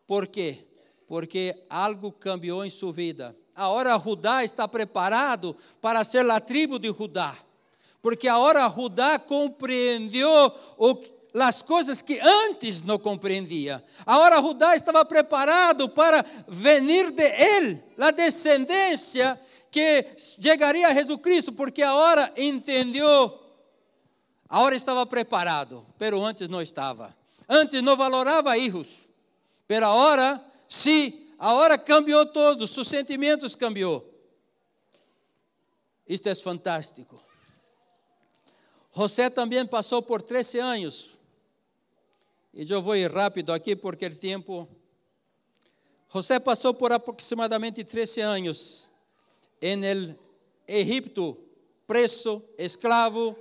Por 0.05 0.27
quê? 0.27 0.67
Porque 1.07 1.65
algo 1.69 2.11
cambiou 2.11 2.63
em 2.63 2.69
sua 2.69 2.93
vida. 2.93 3.35
Agora 3.55 3.97
Judá 3.97 4.43
está 4.43 4.67
preparado 4.67 5.55
para 5.81 6.03
ser 6.03 6.29
a 6.29 6.39
tribo 6.39 6.79
de 6.79 6.89
Judá. 6.89 7.35
Porque 8.01 8.27
agora 8.27 8.67
Judá 8.69 9.19
compreendeu 9.19 10.53
o 10.77 10.95
as 11.39 11.61
coisas 11.61 12.01
que 12.01 12.19
antes 12.19 12.81
não 12.81 12.99
compreendia. 12.99 13.83
Agora 14.05 14.41
Judá 14.41 14.75
estava 14.75 15.05
preparado 15.05 15.87
para 15.89 16.25
venir 16.47 17.11
de 17.11 17.23
ele, 17.23 17.81
a 17.97 18.11
descendência 18.11 19.39
que 19.69 20.05
chegaria 20.17 20.87
a 20.87 20.93
Jesus 20.93 21.19
Cristo, 21.21 21.53
porque 21.53 21.81
agora 21.81 22.31
entendeu, 22.35 23.39
agora 24.49 24.75
estava 24.75 25.05
preparado, 25.05 25.85
pero 25.97 26.21
antes 26.21 26.49
não 26.49 26.61
estava. 26.61 27.15
Antes 27.47 27.81
não 27.81 27.95
valorava 27.95 28.53
filhos, 28.53 29.07
pero 29.67 29.85
agora 29.85 30.43
sim, 31.41 31.45
agora 31.45 31.77
cambiou 31.77 32.25
todo, 32.25 32.67
seus 32.67 32.87
sentimentos 32.87 33.55
cambiou. 33.55 34.07
Isto 36.07 36.27
é 36.27 36.35
fantástico. 36.35 37.21
José 38.93 39.29
também 39.29 39.65
passou 39.65 40.01
por 40.01 40.21
13 40.21 40.59
anos 40.59 41.17
e 42.53 42.69
eu 42.69 42.81
vou 42.81 42.95
ir 42.95 43.09
rápido 43.09 43.53
aqui 43.53 43.75
porque 43.75 44.05
o 44.05 44.15
tempo. 44.15 44.67
José 46.13 46.39
passou 46.39 46.73
por 46.73 46.91
aproximadamente 46.91 47.85
13 47.85 48.21
anos 48.21 48.89
em 49.61 49.85
el 49.85 50.19
Egipto, 50.67 51.37
preso, 51.87 52.43
escravo. 52.57 53.37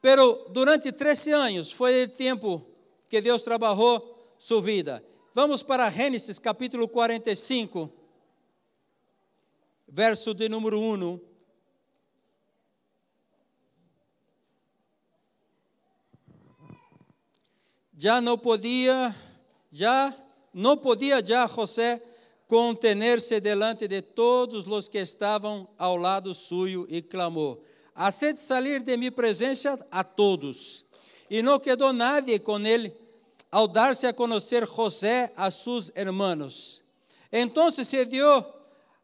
Pero 0.00 0.46
durante 0.50 0.90
13 0.90 1.32
anos 1.32 1.70
foi 1.70 2.04
o 2.04 2.08
tempo 2.08 2.66
que 3.08 3.20
Deus 3.20 3.42
trabalhou 3.42 4.34
sua 4.38 4.60
vida. 4.60 5.04
Vamos 5.32 5.62
para 5.62 5.88
Gênesis 5.88 6.40
capítulo 6.40 6.88
45, 6.88 7.88
verso 9.86 10.34
de 10.34 10.48
número 10.48 10.80
1. 10.80 11.20
Já 17.96 18.20
não 18.20 18.36
podia, 18.36 19.14
já 19.70 20.12
não 20.52 20.76
podia 20.76 21.24
já 21.24 21.46
José 21.46 22.02
contener-se 22.48 23.38
delante 23.38 23.86
de 23.86 24.02
todos 24.02 24.66
os 24.66 24.88
que 24.88 24.98
estavam 24.98 25.68
ao 25.78 25.96
lado 25.96 26.34
suyo 26.34 26.88
e 26.90 27.00
clamou: 27.00 27.62
Haced 27.94 28.36
salir 28.36 28.82
de 28.82 28.96
minha 28.96 29.12
presença 29.12 29.78
a 29.92 30.02
todos. 30.02 30.84
E 31.30 31.40
não 31.40 31.60
quedou 31.60 31.92
nadie 31.92 32.40
com 32.40 32.58
ele 32.66 33.09
ao 33.50 33.66
dar-se 33.66 34.06
a 34.06 34.12
conhecer 34.12 34.66
José 34.66 35.32
a 35.36 35.50
seus 35.50 35.90
hermanos. 35.94 36.82
Então 37.32 37.70
se 37.70 38.04
deu 38.04 38.44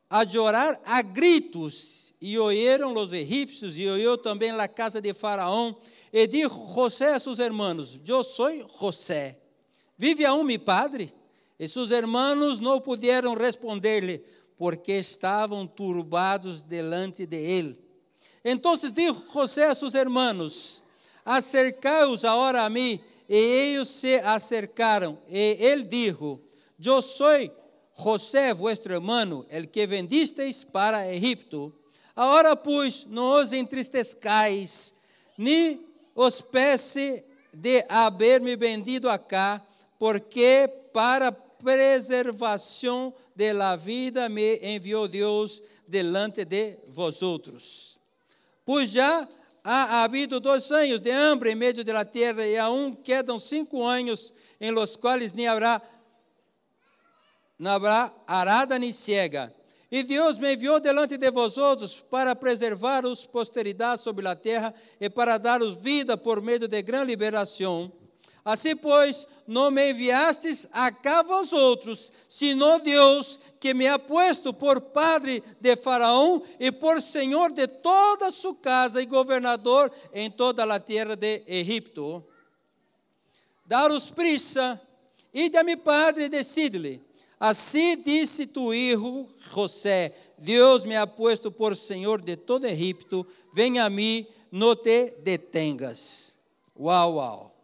a 0.09 0.29
chorar 0.29 0.79
a 0.85 1.03
gritos, 1.03 2.15
e 2.21 2.39
oíram 2.39 2.95
os 2.95 3.13
egípcios, 3.13 3.77
e 3.79 3.87
ouviu 3.89 4.17
também 4.17 4.51
a 4.51 4.69
casa 4.69 5.01
de 5.01 5.13
Faraó, 5.13 5.75
e 6.13 6.27
dijo 6.27 6.73
José 6.75 7.13
a 7.13 7.21
seus 7.21 7.39
hermanos: 7.39 7.99
Eu 8.07 8.25
sou 8.25 8.51
José. 8.81 9.39
Vive 9.99 10.25
aún 10.25 10.45
mi 10.45 10.59
padre? 10.59 11.13
E 11.59 11.69
seus 11.69 11.91
hermanos 11.91 12.61
não 12.61 12.81
puderam 12.81 13.35
responder-lhe, 13.35 14.23
porque 14.57 14.93
estavam 14.93 15.67
turbados 15.67 16.63
delante 16.63 17.27
de 17.27 17.37
ele. 17.37 17.79
Então 18.45 18.75
dijo 18.77 19.25
José 19.33 19.67
a 19.67 19.75
seus 19.75 19.95
hermanos: 19.95 20.85
Acercaos 21.25 22.25
agora 22.25 22.63
a 22.63 22.71
mim. 22.71 23.01
E 23.29 23.37
eles 23.37 23.89
se 23.89 24.17
acercaram. 24.17 25.19
E 25.29 25.57
ele 25.61 25.85
dijo: 25.85 26.41
Eu 26.85 27.03
sou 27.03 27.29
José, 27.99 28.53
vuestro 28.53 28.93
hermano, 28.93 29.45
el 29.49 29.69
que 29.69 29.87
vendisteis 29.87 30.65
para 30.65 31.13
Egipto. 31.13 31.73
Agora, 32.15 32.55
pois, 32.55 33.07
não 33.07 33.43
os 33.43 33.53
entristezcais, 33.53 34.95
nem 35.37 35.85
os 36.15 36.41
pese 36.41 37.25
de 37.53 37.85
haber-me 37.89 38.55
vendido 38.55 39.09
acá, 39.09 39.65
porque 39.99 40.69
para 40.93 41.33
preservação 41.33 43.15
de 43.35 43.53
la 43.53 43.77
vida 43.77 44.29
me 44.29 44.57
enviou 44.63 45.09
Deus 45.09 45.63
delante 45.87 46.45
de 46.45 46.79
vosotros. 46.89 47.99
Pois 48.65 48.91
já 48.91 49.27
ha 49.69 50.05
habido 50.05 50.39
dois 50.39 50.71
anos 50.71 51.01
de 51.01 51.11
hambre 51.11 51.51
em 51.51 51.57
meio 51.57 51.85
da 51.85 52.05
terra 52.05 52.47
e 52.47 52.57
aún 52.57 52.95
quedam 52.95 53.37
cinco 53.37 53.85
anos 53.85 54.33
em 54.61 54.71
los 54.71 54.95
quais 54.95 55.35
nem 55.35 55.49
haverá, 55.49 55.83
não 57.59 57.73
haverá 57.73 58.15
arada 58.29 58.79
nem 58.79 58.93
cega. 58.93 59.53
E 59.91 60.05
Deus 60.05 60.39
me 60.39 60.53
enviou 60.55 60.79
delante 60.79 61.17
de 61.17 61.31
vosotros 61.33 61.97
para 62.09 62.37
preservar 62.37 63.05
os 63.05 63.27
posteridade 63.27 64.03
sobre 64.03 64.29
a 64.29 64.37
terra 64.37 64.73
e 65.01 65.11
para 65.11 65.37
dar-os 65.37 65.75
vida 65.77 66.17
por 66.17 66.41
meio 66.41 66.69
de 66.69 66.83
grande 66.83 67.07
liberação. 67.07 67.91
Assim, 68.47 68.77
pois, 68.77 69.27
não 69.45 69.73
me 69.73 69.91
enviastes 69.91 70.69
acá 70.71 71.21
vós 71.21 71.53
outros, 71.53 72.13
sino 72.29 72.79
Deus, 72.79 73.41
que 73.59 73.75
me 73.75 73.89
ha 73.89 73.99
puesto 73.99 74.55
por 74.55 74.81
padre 74.81 75.43
de 75.61 75.75
Faraó 75.75 76.41
e 76.61 76.71
por 76.71 77.03
senhor 77.03 77.51
de 77.51 77.67
toda 77.67 78.31
sua 78.31 78.55
casa 78.55 79.03
e 79.03 79.07
governador 79.07 79.91
em 80.13 80.31
toda 80.31 80.63
a 80.63 80.79
terra 80.79 81.17
de 81.17 81.43
Egipto. 81.49 82.25
Daros 83.65 84.13
prisa, 84.13 84.81
ide 85.35 85.59
a 85.59 85.65
mi 85.65 85.77
padre 85.77 86.27
e 86.27 86.29
decide-lhe, 86.29 87.03
assim 87.41 88.01
disse 88.01 88.47
tu 88.47 88.73
hijo 88.73 89.29
José, 89.51 90.15
Deus 90.39 90.85
me 90.85 90.97
ha 90.97 91.05
puesto 91.05 91.51
por 91.51 91.77
senhor 91.77 92.23
de 92.23 92.37
todo 92.37 92.65
Egipto, 92.65 93.27
venha 93.53 93.87
a 93.87 93.91
mim, 93.91 94.25
não 94.53 94.77
te 94.77 95.17
detengas. 95.25 96.37
Uau, 96.79 97.15
uau. 97.15 97.56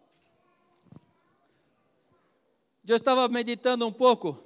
Eu 2.86 2.96
estava 2.96 3.28
meditando 3.28 3.86
um 3.86 3.92
pouco. 3.92 4.42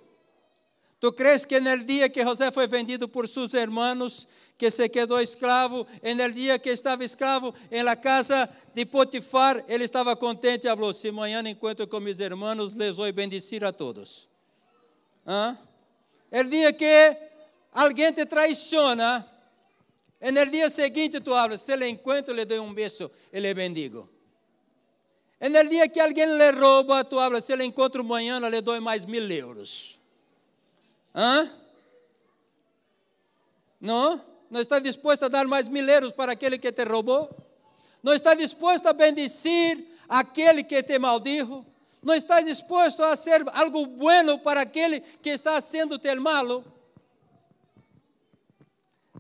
Tu 0.99 1.13
crees 1.13 1.45
que 1.45 1.61
no 1.61 1.85
dia 1.85 2.09
que 2.09 2.23
José 2.23 2.51
foi 2.51 2.67
vendido 2.67 3.07
por 3.07 3.29
seus 3.29 3.53
irmãos, 3.53 4.27
que 4.57 4.71
se 4.71 4.89
quedou 4.89 5.21
escravo, 5.21 5.87
no 6.03 6.33
dia 6.33 6.59
que 6.59 6.71
estava 6.71 7.05
escravo 7.05 7.55
em 7.71 7.83
la 7.83 7.95
casa 7.95 8.49
de 8.75 8.87
Potifar, 8.87 9.63
ele 9.69 9.85
estava 9.85 10.17
contente 10.17 10.67
e 10.67 10.71
falou: 10.71 10.95
Se 10.95 11.09
amanhã 11.09 11.43
encontro 11.49 11.87
com 11.87 12.01
meus 12.01 12.19
irmãos, 12.19 12.75
les 12.77 12.97
vou 12.97 13.13
bendecir 13.13 13.63
a 13.65 13.73
todos. 13.73 14.29
¿Ah? 15.27 15.57
El 16.31 16.49
dia 16.49 16.73
que 16.73 17.17
alguém 17.73 18.13
te 18.13 18.25
traiciona, 18.25 19.27
no 20.21 20.47
dia 20.47 20.71
seguinte 20.71 21.21
tu 21.21 21.35
hablas, 21.35 21.61
se 21.61 21.77
le 21.77 21.89
encontro, 21.89 22.35
le 22.35 22.45
dou 22.47 22.65
um 22.65 22.73
beijo 22.73 23.11
e 23.33 23.39
le 23.39 23.53
bendigo. 23.55 24.16
É 25.39 25.49
no 25.49 25.69
dia 25.69 25.89
que 25.89 26.01
alguém 26.01 26.27
lhe 26.27 26.51
rouba, 26.53 27.05
tu 27.05 27.19
habla, 27.19 27.41
se 27.41 27.53
ele 27.53 27.65
encontra 27.65 28.01
amanhã, 28.01 28.39
lhe 28.39 28.61
dou 28.61 28.81
mais 28.81 29.05
mil 29.05 29.31
euros. 29.31 29.99
Hã? 31.15 31.51
Não? 33.81 34.25
Não 34.51 34.61
está 34.61 34.79
disposto 34.79 35.25
a 35.25 35.29
dar 35.29 35.47
mais 35.47 35.69
mil 35.69 35.87
euros 35.89 36.13
para 36.13 36.33
aquele 36.33 36.59
que 36.59 36.73
te 36.73 36.85
roubou? 36.85 37.31
Não 38.03 38.15
está 38.15 38.35
disposto 38.35 38.87
a 38.87 38.93
bendecir 38.93 39.85
aquele 40.09 40.65
que 40.65 40.83
te 40.83 40.99
maldijo? 40.99 41.67
Não 42.03 42.15
está 42.15 42.41
disposto 42.41 43.03
a 43.03 43.17
ser 43.17 43.45
algo 43.53 43.85
bueno 43.87 44.39
para 44.39 44.63
aquele 44.63 45.01
que 45.01 45.31
está 45.31 45.61
sendo 45.61 45.99
te 45.99 46.15
malo? 46.15 46.65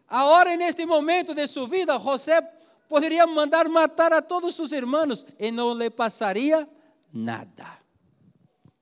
Agora, 0.08 0.56
neste 0.56 0.86
momento 0.86 1.34
de 1.34 1.48
sua 1.48 1.66
vida, 1.66 1.98
José 1.98 2.40
poderia 2.88 3.26
mandar 3.26 3.68
matar 3.68 4.12
a 4.12 4.22
todos 4.22 4.54
seus 4.54 4.72
irmãos 4.72 5.24
e 5.38 5.50
não 5.50 5.74
lhe 5.74 5.90
passaria 5.90 6.68
nada. 7.12 7.66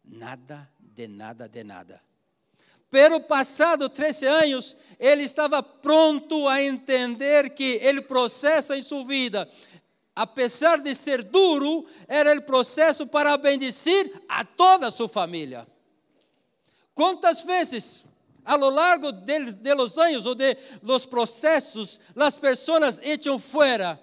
Nada, 0.04 0.70
de 0.78 1.08
nada, 1.08 1.48
de 1.48 1.64
nada. 1.64 2.00
Pero 2.90 3.20
passado 3.20 3.88
13 3.88 4.26
anos, 4.26 4.76
ele 5.00 5.24
estava 5.24 5.60
pronto 5.62 6.46
a 6.48 6.62
entender 6.62 7.50
que 7.50 7.80
ele 7.82 8.00
processo 8.00 8.72
em 8.72 8.82
sua 8.82 9.04
vida, 9.04 9.50
apesar 10.14 10.80
de 10.80 10.94
ser 10.94 11.24
duro, 11.24 11.84
era 12.06 12.32
o 12.38 12.42
processo 12.42 13.04
para 13.04 13.36
bendecir 13.36 14.22
a 14.28 14.44
toda 14.44 14.86
a 14.86 14.92
sua 14.92 15.08
família. 15.08 15.66
Quantas 16.94 17.42
vezes 17.42 18.06
a 18.44 18.56
lo 18.56 18.70
largo 18.70 19.10
de, 19.10 19.52
de 19.52 19.74
los 19.74 19.96
años 19.98 20.26
o 20.26 20.34
de 20.34 20.56
los 20.82 21.06
procesos, 21.06 22.00
las 22.14 22.36
personas 22.36 23.00
echan 23.02 23.40
fuera. 23.40 23.98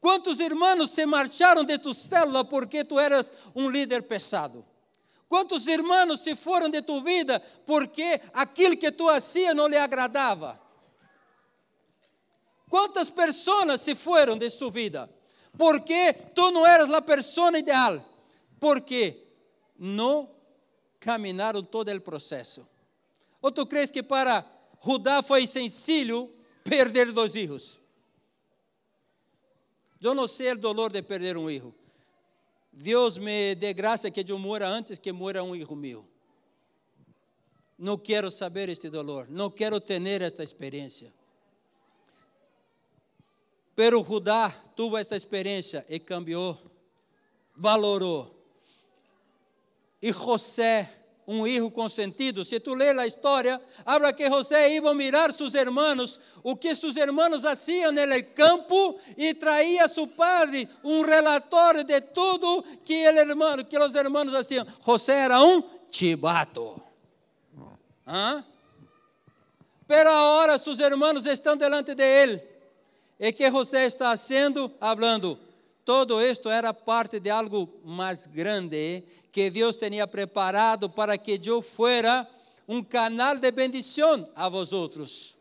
Quantos 0.00 0.40
irmãos 0.40 0.90
se 0.90 1.06
marcharam 1.06 1.64
de 1.64 1.78
tu 1.78 1.94
célula 1.94 2.42
porque 2.42 2.84
tu 2.84 2.98
eras 2.98 3.30
um 3.54 3.70
líder 3.70 4.02
pesado? 4.02 4.64
Quantos 5.28 5.66
irmãos 5.66 6.20
se 6.20 6.34
foram 6.34 6.68
de 6.68 6.82
tu 6.82 7.00
vida 7.00 7.40
porque 7.64 8.20
aquilo 8.34 8.76
que 8.76 8.90
tu 8.90 9.08
hacía 9.08 9.54
não 9.54 9.68
lhe 9.68 9.78
agradava? 9.78 10.60
Quantas 12.68 13.10
pessoas 13.10 13.80
se 13.80 13.94
foram 13.94 14.36
de 14.36 14.50
sua 14.50 14.70
vida 14.72 15.08
porque 15.56 16.12
tu 16.34 16.50
não 16.50 16.66
eras 16.66 16.92
a 16.92 17.00
pessoa 17.00 17.56
ideal? 17.56 18.04
Porque 18.58 19.24
não 19.78 20.28
caminaram 20.98 21.62
todo 21.62 21.92
o 21.92 22.00
processo. 22.00 22.66
Ou 23.42 23.50
tu 23.50 23.66
crees 23.66 23.90
que 23.90 24.02
para 24.02 24.46
Judá 24.80 25.22
foi 25.22 25.46
sencillo 25.48 26.32
perder 26.62 27.10
dois 27.10 27.32
filhos? 27.32 27.80
Eu 30.00 30.14
não 30.14 30.28
sei 30.28 30.52
o 30.52 30.56
dolor 30.58 30.92
de 30.92 31.02
perder 31.02 31.36
um 31.36 31.48
filho. 31.48 31.74
Deus 32.72 33.18
me 33.18 33.54
dê 33.56 33.74
graça 33.74 34.10
que 34.10 34.24
eu 34.30 34.38
mora 34.38 34.68
antes 34.68 34.98
que 34.98 35.12
mora 35.12 35.42
um 35.42 35.52
filho 35.52 35.76
meu. 35.76 36.08
Não 37.76 37.98
quero 37.98 38.30
saber 38.30 38.68
este 38.68 38.88
dolor, 38.88 39.28
não 39.28 39.50
quero 39.50 39.80
ter 39.80 40.00
esta 40.22 40.44
experiência. 40.44 41.12
Pero 43.74 44.04
Judá 44.04 44.50
tuvo 44.76 44.96
esta 44.96 45.16
experiência 45.16 45.84
e 45.88 45.98
cambiou, 45.98 46.56
valorou. 47.56 48.38
E 50.00 50.12
José 50.12 51.01
um 51.26 51.46
hijo 51.46 51.70
consentido. 51.70 52.44
Se 52.44 52.58
tu 52.58 52.74
ler 52.74 52.98
a 52.98 53.06
história, 53.06 53.60
habla 53.84 54.12
que 54.12 54.28
José 54.28 54.74
iba 54.74 54.90
a 54.90 54.94
mirar 54.94 55.30
hermanos, 55.54 56.20
o 56.42 56.56
que 56.56 56.74
seus 56.74 56.96
hermanos 56.96 57.44
hacían 57.44 57.94
no 57.94 58.02
campo 58.34 58.96
e 59.16 59.34
traía 59.34 59.84
a 59.84 59.88
seu 59.88 60.06
padre 60.06 60.68
um 60.82 61.02
relatório 61.02 61.84
de 61.84 62.00
tudo 62.00 62.64
que 62.84 63.04
el 63.04 63.18
hermano, 63.18 63.64
que 63.64 63.78
os 63.78 63.94
hermanos 63.94 64.34
hacían. 64.34 64.66
José 64.80 65.12
era 65.12 65.42
um 65.42 65.62
chivato. 65.90 66.80
¿Ah? 68.06 68.44
Pero 69.86 70.10
agora 70.10 70.58
seus 70.58 70.80
hermanos 70.80 71.26
estão 71.26 71.56
delante 71.56 71.94
de 71.94 72.04
ele. 72.04 72.42
E 73.18 73.32
que 73.32 73.48
José 73.48 73.86
está 73.86 74.16
sendo, 74.16 74.72
hablando, 74.80 75.38
Todo 75.84 76.20
esto 76.20 76.50
era 76.50 76.72
parte 76.72 77.18
de 77.18 77.30
algo 77.30 77.80
más 77.84 78.28
grande 78.32 79.04
que 79.32 79.50
Dios 79.50 79.78
tenía 79.78 80.06
preparado 80.06 80.92
para 80.94 81.18
que 81.18 81.38
yo 81.38 81.60
fuera 81.62 82.28
un 82.66 82.84
canal 82.84 83.40
de 83.40 83.50
bendición 83.50 84.28
a 84.34 84.48
vosotros. 84.48 85.36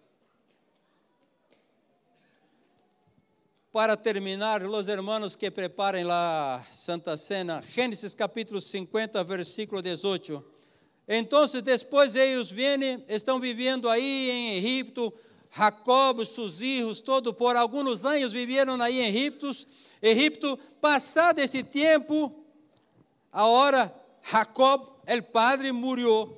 Para 3.72 3.96
terminar, 3.96 4.64
los 4.64 4.88
hermanos 4.88 5.38
que 5.38 5.50
preparen 5.50 6.06
la 6.06 6.66
Santa 6.74 7.18
Cena, 7.18 7.62
Génesis 7.62 8.14
capítulo 8.14 8.60
50, 8.60 9.24
versículo 9.24 9.82
18. 9.82 10.44
Entonces, 11.08 11.64
después 11.64 12.16
ellos 12.16 12.52
vienen, 12.52 13.04
estão 13.08 13.40
vivendo 13.40 13.90
aí 13.90 14.30
em 14.30 14.58
Egipto, 14.58 15.14
Jacob, 15.54 16.26
seus 16.26 16.60
filhos, 16.60 17.02
todo 17.02 17.34
por 17.34 17.56
alguns 17.56 18.06
anos 18.06 18.32
viveram 18.32 18.82
aí 18.82 19.02
em 19.02 19.08
Egipto. 19.08 19.52
Egipto, 20.02 20.58
passado 20.80 21.40
esse 21.40 21.62
tempo, 21.62 22.34
agora 23.32 23.94
Jacob, 24.24 24.82
o 25.08 25.24
padre, 25.24 25.72
morreu. 25.72 26.38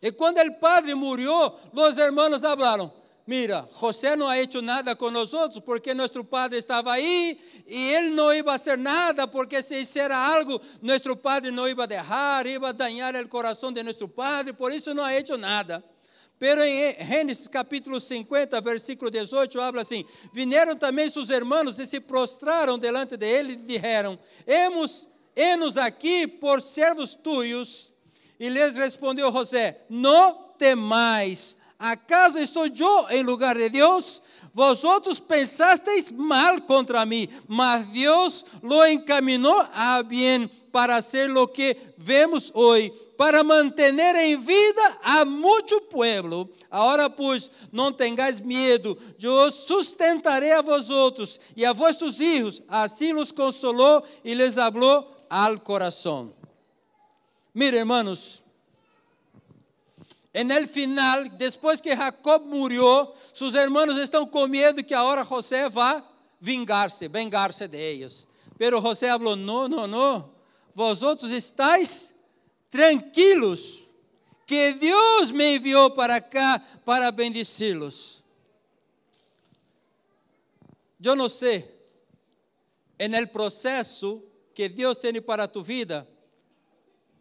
E 0.00 0.12
quando 0.12 0.38
o 0.38 0.54
padre 0.54 0.94
morreu, 0.94 1.52
os 1.72 1.98
irmãos 1.98 2.40
falaram: 2.40 2.92
Mira, 3.26 3.68
José 3.80 4.14
não 4.14 4.28
ha 4.28 4.38
hecho 4.38 4.62
nada 4.62 4.94
com 4.94 5.10
nós 5.10 5.32
porque 5.64 5.92
nosso 5.92 6.24
padre 6.24 6.58
estava 6.58 6.92
aí 6.92 7.38
e 7.66 7.90
ele 7.90 8.10
não 8.10 8.32
ia 8.32 8.44
fazer 8.44 8.78
nada 8.78 9.26
porque 9.26 9.62
se 9.62 9.80
hiciera 9.80 10.16
algo, 10.16 10.60
nosso 10.80 11.14
padre 11.16 11.50
não 11.50 11.68
ia 11.68 11.86
deixar, 11.86 12.46
ia 12.46 12.72
dañar 12.72 13.14
o 13.16 13.28
coração 13.28 13.72
de 13.72 13.82
nosso 13.82 14.08
padre, 14.08 14.52
por 14.52 14.72
isso 14.72 14.94
não 14.94 15.04
ha 15.04 15.14
hecho 15.14 15.36
nada. 15.36 15.84
Pero 16.38 16.62
em 16.62 16.94
Gênesis 17.04 17.48
capítulo 17.48 18.00
50, 18.00 18.60
versículo 18.60 19.10
18, 19.10 19.60
habla 19.60 19.82
assim: 19.82 20.04
Vinieron 20.32 20.76
também 20.76 21.10
seus 21.10 21.30
irmãos 21.30 21.78
e 21.78 21.86
se 21.86 21.98
prostraram 21.98 22.78
delante 22.78 23.16
de 23.16 23.26
ele 23.26 23.54
e 23.54 23.56
disseram: 23.56 24.18
Hemos, 24.46 25.08
enos 25.34 25.76
aqui 25.76 26.26
por 26.28 26.62
servos 26.62 27.14
tuyos. 27.14 27.92
E 28.38 28.48
lhes 28.48 28.76
respondeu 28.76 29.32
José: 29.32 29.80
Não 29.90 30.54
temais, 30.56 31.56
acaso 31.78 32.38
estou 32.38 32.66
eu 32.66 33.10
em 33.10 33.22
lugar 33.22 33.56
de 33.56 33.68
Deus? 33.68 34.22
Vosotros 34.52 35.20
pensasteis 35.20 36.10
mal 36.10 36.60
contra 36.62 37.06
mim, 37.06 37.28
mas 37.46 37.86
Deus 37.86 38.44
lo 38.62 38.84
encaminhou 38.86 39.64
a 39.72 40.02
bem 40.02 40.50
para 40.72 40.96
hacer 40.96 41.30
lo 41.30 41.46
que 41.46 41.76
vemos 41.96 42.50
hoje 42.54 42.92
para 43.18 43.42
manter 43.42 43.92
em 44.14 44.38
vida 44.38 44.98
a 45.02 45.24
muito 45.24 45.80
pueblo. 45.82 46.48
Agora, 46.70 47.10
pois, 47.10 47.50
não 47.72 47.92
tengáis 47.92 48.40
medo, 48.40 48.96
eu 49.20 49.50
sustentarei 49.50 50.52
a 50.52 50.62
vosotros 50.62 51.40
e 51.56 51.66
a 51.66 51.72
vossos 51.72 52.20
hijos. 52.20 52.62
Assim 52.68 53.12
los 53.12 53.32
consolou 53.32 54.04
e 54.24 54.34
les 54.34 54.56
hablou 54.56 55.04
al 55.28 55.58
coração. 55.58 56.32
Mire, 57.52 57.76
hermanos, 57.76 58.40
el 60.32 60.68
final, 60.68 61.28
depois 61.38 61.80
que 61.80 61.96
Jacob 61.96 62.44
murió, 62.44 63.12
seus 63.32 63.54
hermanos 63.54 63.96
estão 63.98 64.26
com 64.26 64.46
medo 64.46 64.84
que 64.84 64.94
agora 64.94 65.24
José 65.24 65.68
vá 65.68 66.04
vingar-se, 66.40 67.08
vengar-se 67.08 67.66
de 67.66 67.78
eles. 67.78 68.26
Pero 68.58 68.80
José 68.80 69.08
falou: 69.08 69.36
não, 69.36 69.68
não, 69.68 69.86
não, 69.86 70.30
vosotros 70.74 71.30
estáis 71.32 72.12
tranquilos, 72.70 73.88
que 74.46 74.72
Deus 74.72 75.30
me 75.30 75.56
enviou 75.56 75.90
para 75.90 76.20
cá 76.20 76.62
para 76.84 77.10
bendecê-los. 77.10 78.22
Eu 81.02 81.14
não 81.14 81.28
sei, 81.28 81.70
el 82.98 83.28
processo 83.28 84.22
que 84.52 84.68
Deus 84.68 84.98
tem 84.98 85.20
para 85.22 85.46
tu 85.46 85.62
vida, 85.62 86.08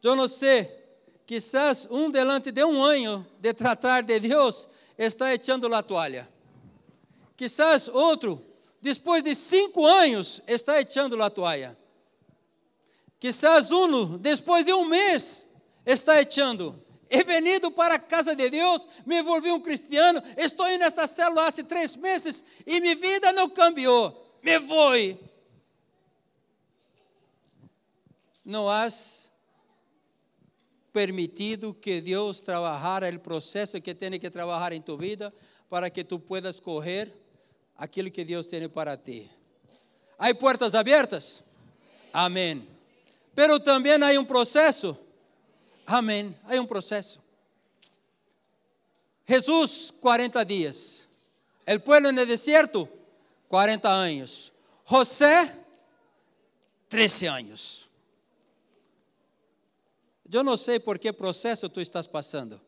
eu 0.01 0.15
não 0.15 0.27
sei, 0.27 0.86
quizás 1.27 1.85
um 1.91 2.09
delante 2.09 2.51
de 2.51 2.63
um 2.63 2.81
ano 2.81 3.27
de 3.37 3.53
tratar 3.53 4.01
de 4.01 4.17
Deus 4.17 4.67
está 4.97 5.33
echando 5.33 5.71
a 5.75 5.83
toalha. 5.83 6.27
Quizás 7.35 7.89
outro, 7.89 8.41
depois 8.81 9.21
de 9.21 9.35
cinco 9.35 9.85
anos, 9.85 10.41
está 10.47 10.79
echando 10.79 11.21
a 11.21 11.29
toalha. 11.29 11.77
Quizás 13.19 13.69
um, 13.71 14.17
depois 14.17 14.65
de 14.65 14.73
um 14.73 14.85
mês, 14.85 15.49
está 15.85 16.19
echando. 16.21 16.81
He 17.09 17.23
venido 17.23 17.71
para 17.71 17.95
a 17.95 17.99
casa 17.99 18.33
de 18.33 18.49
Deus, 18.49 18.87
me 19.05 19.19
envolvi 19.19 19.51
um 19.51 19.59
cristiano, 19.59 20.23
estou 20.37 20.65
nesta 20.77 21.07
célula 21.07 21.47
há 21.47 21.51
três 21.51 21.95
meses 21.95 22.43
e 22.65 22.79
minha 22.79 22.95
vida 22.95 23.33
não 23.33 23.49
cambiou. 23.49 24.39
Me 24.41 24.57
vou. 24.59 24.93
Não 28.45 28.69
has 28.69 29.26
permitido 30.97 31.75
que 31.75 32.01
Deus 32.01 32.41
trabalhara 32.41 33.07
o 33.15 33.19
processo 33.19 33.79
que 33.79 33.93
tem 33.93 34.19
que 34.19 34.31
trabalhar 34.31 34.73
em 34.73 34.81
tu 34.81 34.97
vida 34.97 35.31
para 35.69 35.91
que 35.91 36.03
tu 36.03 36.17
puedas 36.17 36.59
correr 36.59 37.13
aquilo 37.77 38.09
que 38.09 38.25
Deus 38.25 38.47
tem 38.47 38.67
para 38.67 38.97
ti. 38.97 39.29
Há 40.17 40.33
portas 40.33 40.73
abertas? 40.73 41.43
Amém. 42.11 42.67
Pero 43.35 43.59
também 43.59 43.93
há 43.93 44.19
um 44.19 44.25
processo. 44.25 44.97
Amém. 45.85 46.35
Há 46.45 46.59
um 46.59 46.65
processo. 46.65 47.19
Jesus, 49.27 49.93
40 50.01 50.43
dias. 50.43 51.07
El 51.63 51.79
pueblo 51.79 52.09
en 52.09 52.17
el 52.17 52.25
desierto, 52.25 52.89
40 53.49 53.87
anos. 53.87 54.51
José, 54.83 55.63
13 56.89 57.27
anos. 57.27 57.86
Eu 60.31 60.43
não 60.43 60.57
sei 60.57 60.79
por 60.79 60.99
que 60.99 61.11
processo 61.13 61.69
tu 61.69 61.79
estás 61.79 62.05
passando, 62.05 62.59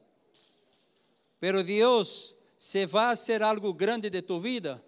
pero 1.39 1.63
Deus 1.63 2.35
se 2.57 2.85
vai 2.85 3.15
fazer 3.15 3.43
algo 3.43 3.73
grande 3.73 4.09
de 4.09 4.21
tu 4.21 4.39
vida 4.39 4.83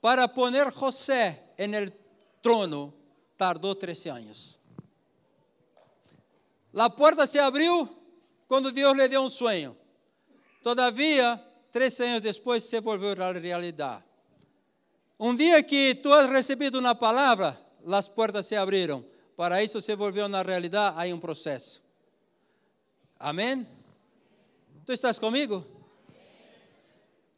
para 0.00 0.28
poner 0.28 0.70
José 0.70 1.54
en 1.56 1.74
el 1.74 1.92
trono, 2.42 2.92
tardou 3.36 3.74
13 3.74 4.10
anos. 4.10 4.58
A 6.74 6.90
porta 6.90 7.26
se 7.26 7.38
abriu 7.38 7.88
quando 8.48 8.72
Deus 8.72 8.96
lhe 8.96 9.08
deu 9.08 9.22
um 9.22 9.28
sonho. 9.28 9.76
Todavia, 10.62 11.40
três 11.70 12.00
anos 12.00 12.20
depois, 12.20 12.64
se 12.64 12.80
volveu 12.80 13.14
a 13.22 13.32
realidade. 13.32 14.04
Um 15.18 15.34
dia 15.34 15.62
que 15.62 15.94
tu 15.94 16.12
has 16.12 16.28
recebido 16.28 16.78
uma 16.78 16.94
palavra, 16.94 17.58
as 17.86 18.08
portas 18.08 18.46
se 18.46 18.56
abriram. 18.56 19.04
Para 19.36 19.62
isso 19.62 19.80
se 19.80 19.94
volveu 19.94 20.28
na 20.28 20.42
realidade, 20.42 20.96
há 20.98 21.14
um 21.14 21.20
processo. 21.20 21.83
Amém? 23.24 23.66
Tu 24.84 24.92
estás 24.92 25.18
comigo? 25.18 25.66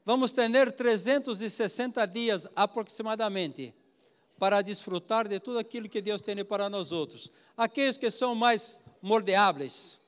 Vamos 0.04 0.32
ter 0.32 0.72
360 0.72 2.04
dias 2.08 2.48
aproximadamente 2.56 3.72
para 4.36 4.62
desfrutar 4.62 5.28
de 5.28 5.38
tudo 5.38 5.60
aquilo 5.60 5.88
que 5.88 6.02
Deus 6.02 6.20
tem 6.20 6.44
para 6.44 6.68
nós 6.68 6.90
outros. 6.90 7.30
Aqueles 7.56 7.96
que 7.96 8.10
são 8.10 8.34
mais 8.34 8.80
moldeáveis, 9.00 10.00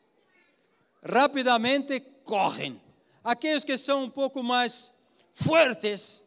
rapidamente 1.00 2.00
correm. 2.24 2.82
Aqueles 3.22 3.62
que 3.62 3.78
são 3.78 4.02
um 4.02 4.10
pouco 4.10 4.42
mais 4.42 4.92
fortes, 5.32 6.24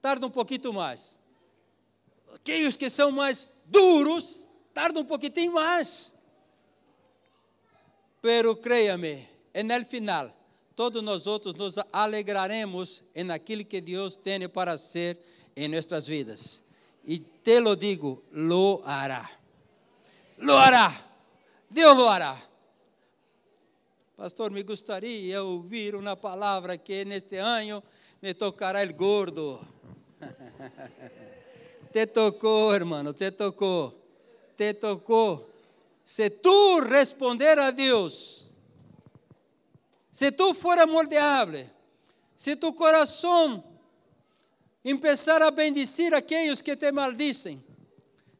tardam 0.00 0.30
um 0.30 0.32
pouquinho 0.32 0.72
mais. 0.72 1.20
Aqueles 2.34 2.78
que 2.78 2.88
são 2.88 3.12
mais 3.12 3.52
duros, 3.66 4.48
tardam 4.72 5.02
um 5.02 5.06
pouquinho 5.06 5.52
mais. 5.52 6.15
Pero 8.26 8.60
créame, 8.60 9.28
en 9.54 9.70
el 9.70 9.84
final, 9.84 10.34
todos 10.74 11.00
nós 11.00 11.28
outros 11.28 11.54
nos 11.54 11.78
alegraremos 11.92 13.04
em 13.14 13.30
aquilo 13.30 13.64
que 13.64 13.80
Deus 13.80 14.16
tem 14.16 14.48
para 14.48 14.76
ser 14.76 15.16
em 15.54 15.68
nossas 15.68 16.08
vidas. 16.08 16.60
E 17.04 17.20
te 17.20 17.60
lo 17.60 17.76
digo, 17.76 18.24
lo 18.32 18.82
hará. 18.84 19.30
Lo 20.38 20.58
hará. 20.58 20.92
Deus 21.70 21.96
lo 21.96 22.10
hará. 22.10 22.36
Pastor, 24.16 24.50
me 24.50 24.64
gostaria 24.64 25.40
ouvir 25.44 25.94
uma 25.94 26.16
palavra 26.16 26.76
que 26.76 27.04
neste 27.04 27.38
ano 27.38 27.80
me 28.20 28.34
tocará 28.34 28.82
el 28.82 28.92
gordo. 28.92 29.60
te 31.92 32.04
tocou, 32.08 32.74
hermano, 32.74 33.14
te 33.14 33.30
tocou. 33.30 33.94
Te 34.56 34.74
tocou. 34.74 35.54
Se 36.06 36.30
tu 36.30 36.78
responder 36.82 37.58
a 37.58 37.72
Deus, 37.72 38.52
se 40.12 40.30
tu 40.30 40.54
for 40.54 40.86
moldeável, 40.86 41.68
se 42.36 42.54
tu 42.54 42.72
coração 42.72 43.64
empezar 44.84 45.42
a 45.42 45.50
bendecir 45.50 46.14
aqueles 46.14 46.62
que 46.62 46.76
te 46.76 46.92
maldicem, 46.92 47.60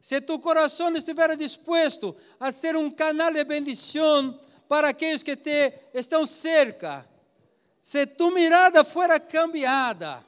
se 0.00 0.20
tu 0.20 0.38
coração 0.38 0.94
estiver 0.94 1.36
disposto 1.36 2.14
a 2.38 2.52
ser 2.52 2.76
um 2.76 2.88
canal 2.88 3.32
de 3.32 3.42
bendição 3.42 4.40
para 4.68 4.90
aqueles 4.90 5.24
que 5.24 5.34
te 5.34 5.72
estão 5.92 6.24
cerca, 6.24 7.04
se 7.82 8.06
tu 8.06 8.30
mirada 8.30 8.84
for 8.84 9.08
cambiada, 9.22 10.24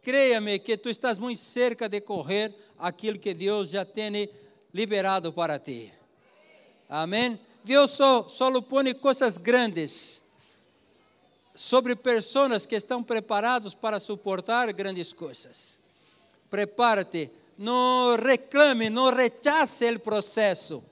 créame 0.00 0.58
que 0.58 0.78
tu 0.78 0.88
estás 0.88 1.18
muito 1.18 1.40
cerca 1.40 1.90
de 1.90 2.00
correr 2.00 2.54
aquilo 2.78 3.18
que 3.18 3.34
Deus 3.34 3.68
já 3.68 3.84
tem 3.84 4.30
liberado 4.72 5.30
para 5.30 5.58
ti. 5.58 5.99
Amém? 6.90 7.38
Deus 7.62 7.92
só, 7.92 8.26
só 8.28 8.60
põe 8.60 8.92
coisas 8.92 9.38
grandes 9.38 10.20
sobre 11.54 11.94
pessoas 11.94 12.66
que 12.66 12.74
estão 12.74 13.00
preparadas 13.00 13.74
para 13.74 14.00
suportar 14.00 14.72
grandes 14.72 15.12
coisas. 15.12 15.78
Prepara-te, 16.50 17.30
não 17.56 18.16
reclame, 18.16 18.90
não 18.90 19.14
rechace 19.14 19.88
o 19.88 20.00
processo. 20.00 20.82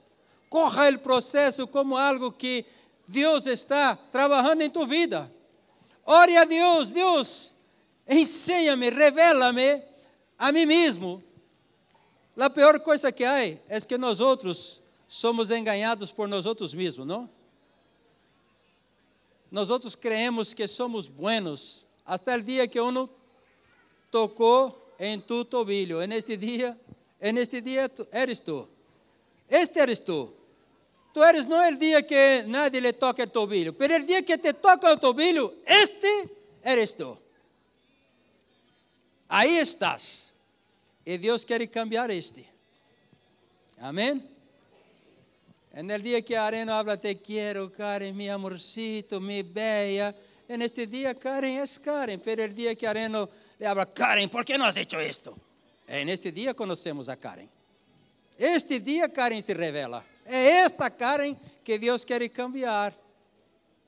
Corra 0.49 0.89
o 0.89 0.99
processo 0.99 1.67
como 1.67 1.97
algo 1.97 2.31
que 2.31 2.65
Deus 3.05 3.45
está 3.45 3.97
trabalhando 4.09 4.61
em 4.61 4.69
tu 4.69 4.87
vida. 4.87 5.29
Ore 6.05 6.37
a 6.37 6.45
Deus, 6.45 6.89
Deus, 6.91 7.53
ensina-me, 8.07 8.89
revela-me 8.89 9.83
a 10.37 10.49
mim 10.53 10.65
mesmo. 10.65 11.21
A 12.39 12.49
pior 12.49 12.79
coisa 12.79 13.11
que 13.11 13.25
há 13.25 13.45
é 13.45 13.59
que 13.85 13.97
nós 13.97 14.21
outros 14.21 14.78
somos 15.09 15.49
enganados 15.49 16.11
por 16.11 16.27
nós 16.27 16.45
outros 16.45 16.71
mesmos, 16.71 17.05
não? 17.05 17.27
Nós 19.51 19.71
outros 19.71 19.95
creemos 19.95 20.53
que 20.53 20.67
somos 20.67 21.07
buenos, 21.07 21.83
até 22.05 22.37
o 22.37 22.43
dia 22.43 22.67
que 22.67 22.79
uno 22.79 23.09
tocou 24.11 24.93
em 24.99 25.19
tu 25.19 25.43
tobilho. 25.43 26.03
En 26.03 26.11
este 26.11 26.37
dia, 26.37 26.79
en 27.19 27.39
este 27.39 27.59
dia 27.59 27.89
eres 28.11 28.39
tu. 28.39 28.69
Este 29.49 29.79
eres 29.79 29.99
tu. 29.99 30.31
Tu 31.11 31.23
eres 31.23 31.47
não 31.47 31.67
o 31.67 31.75
dia 31.75 32.03
que 32.03 32.43
nadie 32.43 32.79
le 32.79 32.93
toca 32.93 33.23
o 33.23 33.27
tobilho, 33.27 33.75
mas 33.79 33.89
o 33.89 34.05
dia 34.05 34.21
que 34.21 34.37
te 34.37 34.53
toca 34.53 34.93
o 34.93 34.97
tobilho, 34.97 35.57
este 35.65 36.29
eres 36.63 36.93
tu. 36.93 37.17
Aí 39.27 39.57
estás. 39.57 40.31
E 41.03 41.17
Deus 41.17 41.43
quer 41.43 41.67
cambiar 41.67 42.11
este. 42.11 42.47
Amém? 43.79 44.28
En 45.79 45.89
el 45.89 46.03
dia 46.03 46.21
que 46.21 46.35
Areno 46.35 46.73
habla, 46.73 46.97
te 46.97 47.15
quiero, 47.21 47.71
Karen, 47.71 48.13
mi 48.13 48.27
amorcito, 48.27 49.21
mi 49.21 49.43
bella. 49.43 50.13
En 50.45 50.61
este 50.61 50.85
dia, 50.85 51.15
Karen 51.15 51.59
es 51.59 51.79
Karen, 51.79 52.19
pero 52.19 52.43
el 52.43 52.53
dia 52.53 52.75
que 52.75 52.85
Areno 52.85 53.29
le 53.57 53.65
habla, 53.65 53.85
Karen, 53.85 54.29
¿por 54.29 54.43
qué 54.43 54.57
no 54.57 54.65
has 54.65 54.75
hecho 54.75 54.99
esto? 54.99 55.37
En 55.87 56.09
este 56.09 56.33
dia 56.33 56.53
conhecemos 56.53 57.07
a 57.07 57.15
Karen. 57.15 57.49
Este 58.37 58.77
dia 58.81 59.07
Karen 59.07 59.41
se 59.41 59.53
revela. 59.53 60.03
É 60.25 60.65
esta 60.65 60.89
Karen 60.89 61.37
que 61.63 61.79
Deus 61.79 62.05
quer 62.05 62.29
cambiar. 62.29 62.93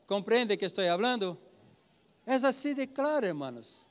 Compreende 0.07 0.55
que 0.55 0.67
estou 0.67 0.85
falando? 0.85 1.37
É 2.25 2.35
assim 2.35 2.73
de 2.73 2.87
claro, 2.87 3.25
hermanos. 3.25 3.89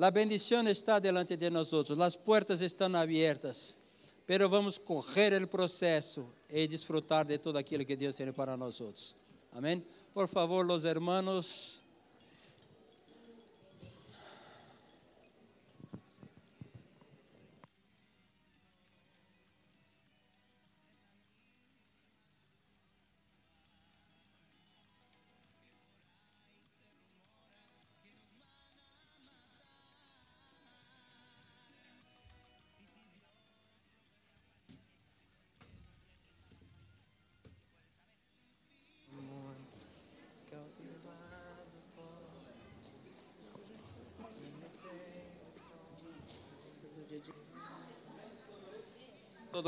A 0.00 0.12
bendição 0.12 0.62
está 0.68 1.00
delante 1.00 1.36
de 1.36 1.50
nós 1.50 1.72
as 1.72 2.14
portas 2.14 2.60
estão 2.60 2.94
abertas, 2.94 3.76
pero 4.28 4.46
vamos 4.46 4.76
correr 4.76 5.42
o 5.42 5.48
processo 5.48 6.28
e 6.50 6.68
desfrutar 6.68 7.24
de 7.24 7.38
tudo 7.38 7.56
aquilo 7.56 7.82
que 7.82 7.96
Deus 7.96 8.14
tem 8.14 8.30
para 8.30 8.58
nós 8.58 8.78
outros. 8.78 9.16
Amém? 9.50 9.82
Por 10.12 10.28
favor, 10.28 10.70
os 10.70 10.84
hermanos. 10.84 11.82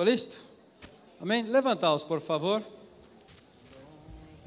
Todo 0.01 0.11
listo? 0.11 0.38
Amém? 1.20 1.42
Levantaos, 1.42 2.03
por 2.03 2.22
favor. 2.22 2.64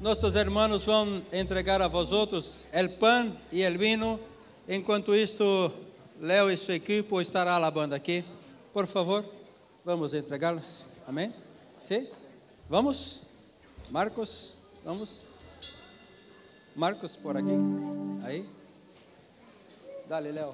Nossos 0.00 0.34
irmãos 0.34 0.84
vão 0.84 1.22
entregar 1.32 1.80
a 1.80 1.86
vós 1.86 2.10
outros 2.10 2.66
o 2.74 2.88
pão 2.98 3.32
e 3.52 3.64
o 3.64 3.78
vinho. 3.78 4.18
Enquanto 4.68 5.14
isto, 5.14 5.72
Léo 6.20 6.50
e 6.50 6.56
sua 6.56 6.74
equipe 6.74 7.14
estará 7.22 7.54
alabando 7.54 7.94
aqui. 7.94 8.24
Por 8.72 8.88
favor, 8.88 9.24
vamos 9.84 10.12
entregá-los. 10.12 10.86
Amém? 11.06 11.32
Sim? 11.80 12.08
Vamos? 12.68 13.22
Marcos, 13.92 14.56
vamos? 14.84 15.20
Marcos, 16.74 17.16
por 17.16 17.36
aqui. 17.36 17.54
Aí. 18.24 18.44
Dale, 20.08 20.32
Léo. 20.32 20.52